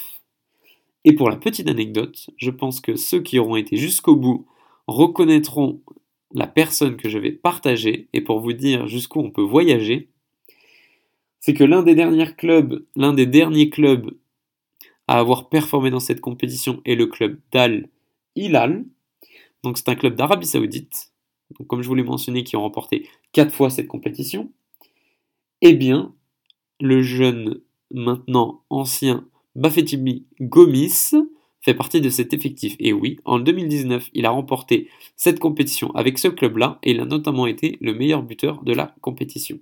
Et 1.04 1.12
pour 1.12 1.30
la 1.30 1.36
petite 1.36 1.68
anecdote, 1.68 2.30
je 2.36 2.50
pense 2.50 2.80
que 2.80 2.96
ceux 2.96 3.20
qui 3.20 3.38
auront 3.38 3.56
été 3.56 3.76
jusqu'au 3.76 4.16
bout 4.16 4.46
reconnaîtront 4.86 5.80
la 6.32 6.46
personne 6.46 6.96
que 6.96 7.08
je 7.08 7.18
vais 7.18 7.32
partager, 7.32 8.08
et 8.12 8.20
pour 8.20 8.40
vous 8.40 8.52
dire 8.52 8.88
jusqu'où 8.88 9.20
on 9.20 9.30
peut 9.30 9.42
voyager, 9.42 10.08
c'est 11.38 11.54
que 11.54 11.64
l'un 11.64 11.82
des 11.82 11.94
derniers 11.94 12.34
clubs, 12.34 12.84
l'un 12.96 13.12
des 13.12 13.26
derniers 13.26 13.70
clubs 13.70 14.10
à 15.08 15.18
avoir 15.18 15.48
performé 15.48 15.90
dans 15.90 16.00
cette 16.00 16.20
compétition 16.20 16.80
est 16.84 16.94
le 16.94 17.06
club 17.06 17.38
d'Al 17.52 17.88
Hilal, 18.34 18.84
donc 19.62 19.78
c'est 19.78 19.88
un 19.88 19.94
club 19.94 20.14
d'Arabie 20.14 20.46
Saoudite, 20.46 21.12
donc 21.58 21.68
comme 21.68 21.82
je 21.82 21.88
vous 21.88 21.94
l'ai 21.94 22.02
mentionné, 22.02 22.44
qui 22.44 22.56
ont 22.56 22.62
remporté 22.62 23.08
quatre 23.32 23.54
fois 23.54 23.70
cette 23.70 23.88
compétition. 23.88 24.52
Eh 25.62 25.74
bien, 25.74 26.14
le 26.80 27.02
jeune, 27.02 27.60
maintenant 27.92 28.62
ancien 28.68 29.26
Bafetibi 29.54 30.26
Gomis 30.40 31.12
fait 31.60 31.74
partie 31.74 32.00
de 32.00 32.10
cet 32.10 32.32
effectif. 32.34 32.76
Et 32.78 32.92
oui, 32.92 33.18
en 33.24 33.38
2019, 33.38 34.10
il 34.12 34.26
a 34.26 34.30
remporté 34.30 34.88
cette 35.16 35.40
compétition 35.40 35.90
avec 35.94 36.18
ce 36.18 36.28
club-là 36.28 36.78
et 36.82 36.92
il 36.92 37.00
a 37.00 37.04
notamment 37.04 37.46
été 37.46 37.78
le 37.80 37.94
meilleur 37.94 38.22
buteur 38.22 38.62
de 38.62 38.72
la 38.72 38.94
compétition. 39.00 39.58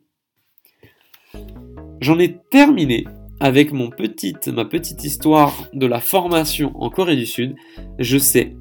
J'en 2.00 2.18
ai 2.18 2.36
terminé 2.50 3.04
avec 3.40 3.72
mon 3.72 3.90
petite, 3.90 4.48
ma 4.48 4.64
petite 4.64 5.04
histoire 5.04 5.68
de 5.72 5.86
la 5.86 6.00
formation 6.00 6.72
en 6.74 6.90
Corée 6.90 7.16
du 7.16 7.26
Sud. 7.26 7.54
Je 7.98 8.18
sais 8.18 8.56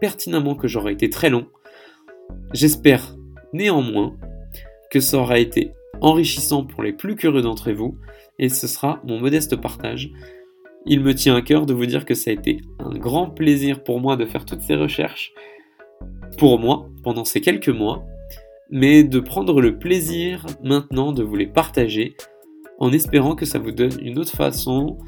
pertinemment 0.00 0.54
que 0.54 0.68
j'aurais 0.68 0.92
été 0.92 1.10
très 1.10 1.30
long. 1.30 1.46
J'espère 2.52 3.16
néanmoins 3.52 4.16
que 4.90 5.00
ça 5.00 5.18
aura 5.18 5.38
été 5.38 5.72
enrichissant 6.00 6.64
pour 6.64 6.82
les 6.82 6.92
plus 6.92 7.14
curieux 7.14 7.42
d'entre 7.42 7.72
vous 7.72 7.98
et 8.38 8.48
ce 8.48 8.66
sera 8.66 9.00
mon 9.04 9.20
modeste 9.20 9.56
partage. 9.56 10.10
Il 10.86 11.00
me 11.00 11.14
tient 11.14 11.36
à 11.36 11.42
cœur 11.42 11.66
de 11.66 11.74
vous 11.74 11.86
dire 11.86 12.04
que 12.04 12.14
ça 12.14 12.30
a 12.30 12.34
été 12.34 12.60
un 12.80 12.98
grand 12.98 13.30
plaisir 13.30 13.84
pour 13.84 14.00
moi 14.00 14.16
de 14.16 14.26
faire 14.26 14.44
toutes 14.44 14.62
ces 14.62 14.74
recherches 14.74 15.32
pour 16.38 16.58
moi 16.58 16.88
pendant 17.04 17.24
ces 17.24 17.40
quelques 17.40 17.68
mois, 17.68 18.04
mais 18.70 19.04
de 19.04 19.20
prendre 19.20 19.60
le 19.60 19.78
plaisir 19.78 20.46
maintenant 20.62 21.12
de 21.12 21.22
vous 21.22 21.36
les 21.36 21.46
partager 21.46 22.16
en 22.78 22.92
espérant 22.92 23.34
que 23.34 23.44
ça 23.44 23.58
vous 23.58 23.72
donne 23.72 23.92
une 24.00 24.18
autre 24.18 24.36
façon 24.36 24.98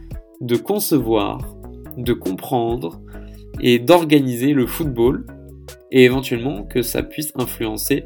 de 0.40 0.56
concevoir, 0.56 1.56
de 1.96 2.12
comprendre 2.12 3.00
et 3.60 3.78
d'organiser 3.78 4.52
le 4.52 4.66
football 4.66 5.26
et 5.90 6.04
éventuellement 6.04 6.64
que 6.64 6.82
ça 6.82 7.02
puisse 7.02 7.32
influencer 7.36 8.04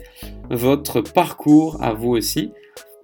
votre 0.50 1.00
parcours 1.00 1.82
à 1.82 1.92
vous 1.92 2.10
aussi 2.10 2.52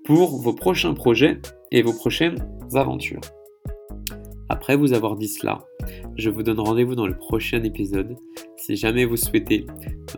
pour 0.04 0.40
vos 0.40 0.52
prochains 0.52 0.94
projets 0.94 1.38
et 1.72 1.82
vos 1.82 1.92
prochaines 1.92 2.46
aventures. 2.74 3.20
Après 4.50 4.76
vous 4.76 4.92
avoir 4.92 5.16
dit 5.16 5.28
cela, 5.28 5.64
je 6.16 6.28
vous 6.28 6.42
donne 6.42 6.60
rendez-vous 6.60 6.94
dans 6.94 7.06
le 7.06 7.16
prochain 7.16 7.62
épisode. 7.62 8.16
Si 8.56 8.76
jamais 8.76 9.06
vous 9.06 9.16
souhaitez 9.16 9.64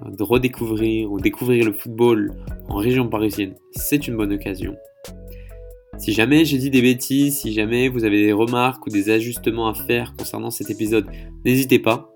euh, 0.02 0.10
redécouvrir 0.18 1.10
ou 1.12 1.20
découvrir 1.20 1.64
le 1.64 1.72
football 1.72 2.32
en 2.68 2.76
région 2.76 3.08
parisienne, 3.08 3.54
c'est 3.70 4.08
une 4.08 4.16
bonne 4.16 4.32
occasion. 4.32 4.74
Si 5.98 6.12
jamais 6.12 6.44
j'ai 6.44 6.58
dit 6.58 6.70
des 6.70 6.82
bêtises, 6.82 7.38
si 7.38 7.52
jamais 7.52 7.88
vous 7.88 8.04
avez 8.04 8.22
des 8.22 8.32
remarques 8.32 8.86
ou 8.86 8.90
des 8.90 9.10
ajustements 9.10 9.68
à 9.68 9.74
faire 9.74 10.14
concernant 10.16 10.50
cet 10.50 10.70
épisode, 10.70 11.06
n'hésitez 11.44 11.78
pas. 11.78 12.12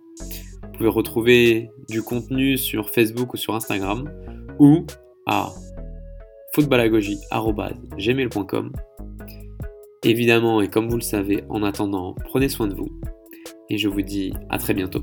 Vous 0.62 0.72
pouvez 0.72 0.88
retrouver 0.88 1.70
du 1.88 2.02
contenu 2.02 2.58
sur 2.58 2.90
Facebook 2.90 3.34
ou 3.34 3.36
sur 3.36 3.54
Instagram 3.54 4.10
ou 4.58 4.84
à 5.26 5.52
footballagogie.gmail.com 6.54 8.72
Évidemment, 10.02 10.62
et 10.62 10.68
comme 10.68 10.88
vous 10.88 10.96
le 10.96 11.02
savez, 11.02 11.44
en 11.50 11.62
attendant, 11.62 12.14
prenez 12.24 12.48
soin 12.48 12.68
de 12.68 12.74
vous. 12.74 12.88
Et 13.68 13.76
je 13.76 13.86
vous 13.88 14.00
dis 14.02 14.32
à 14.48 14.56
très 14.58 14.74
bientôt. 14.74 15.02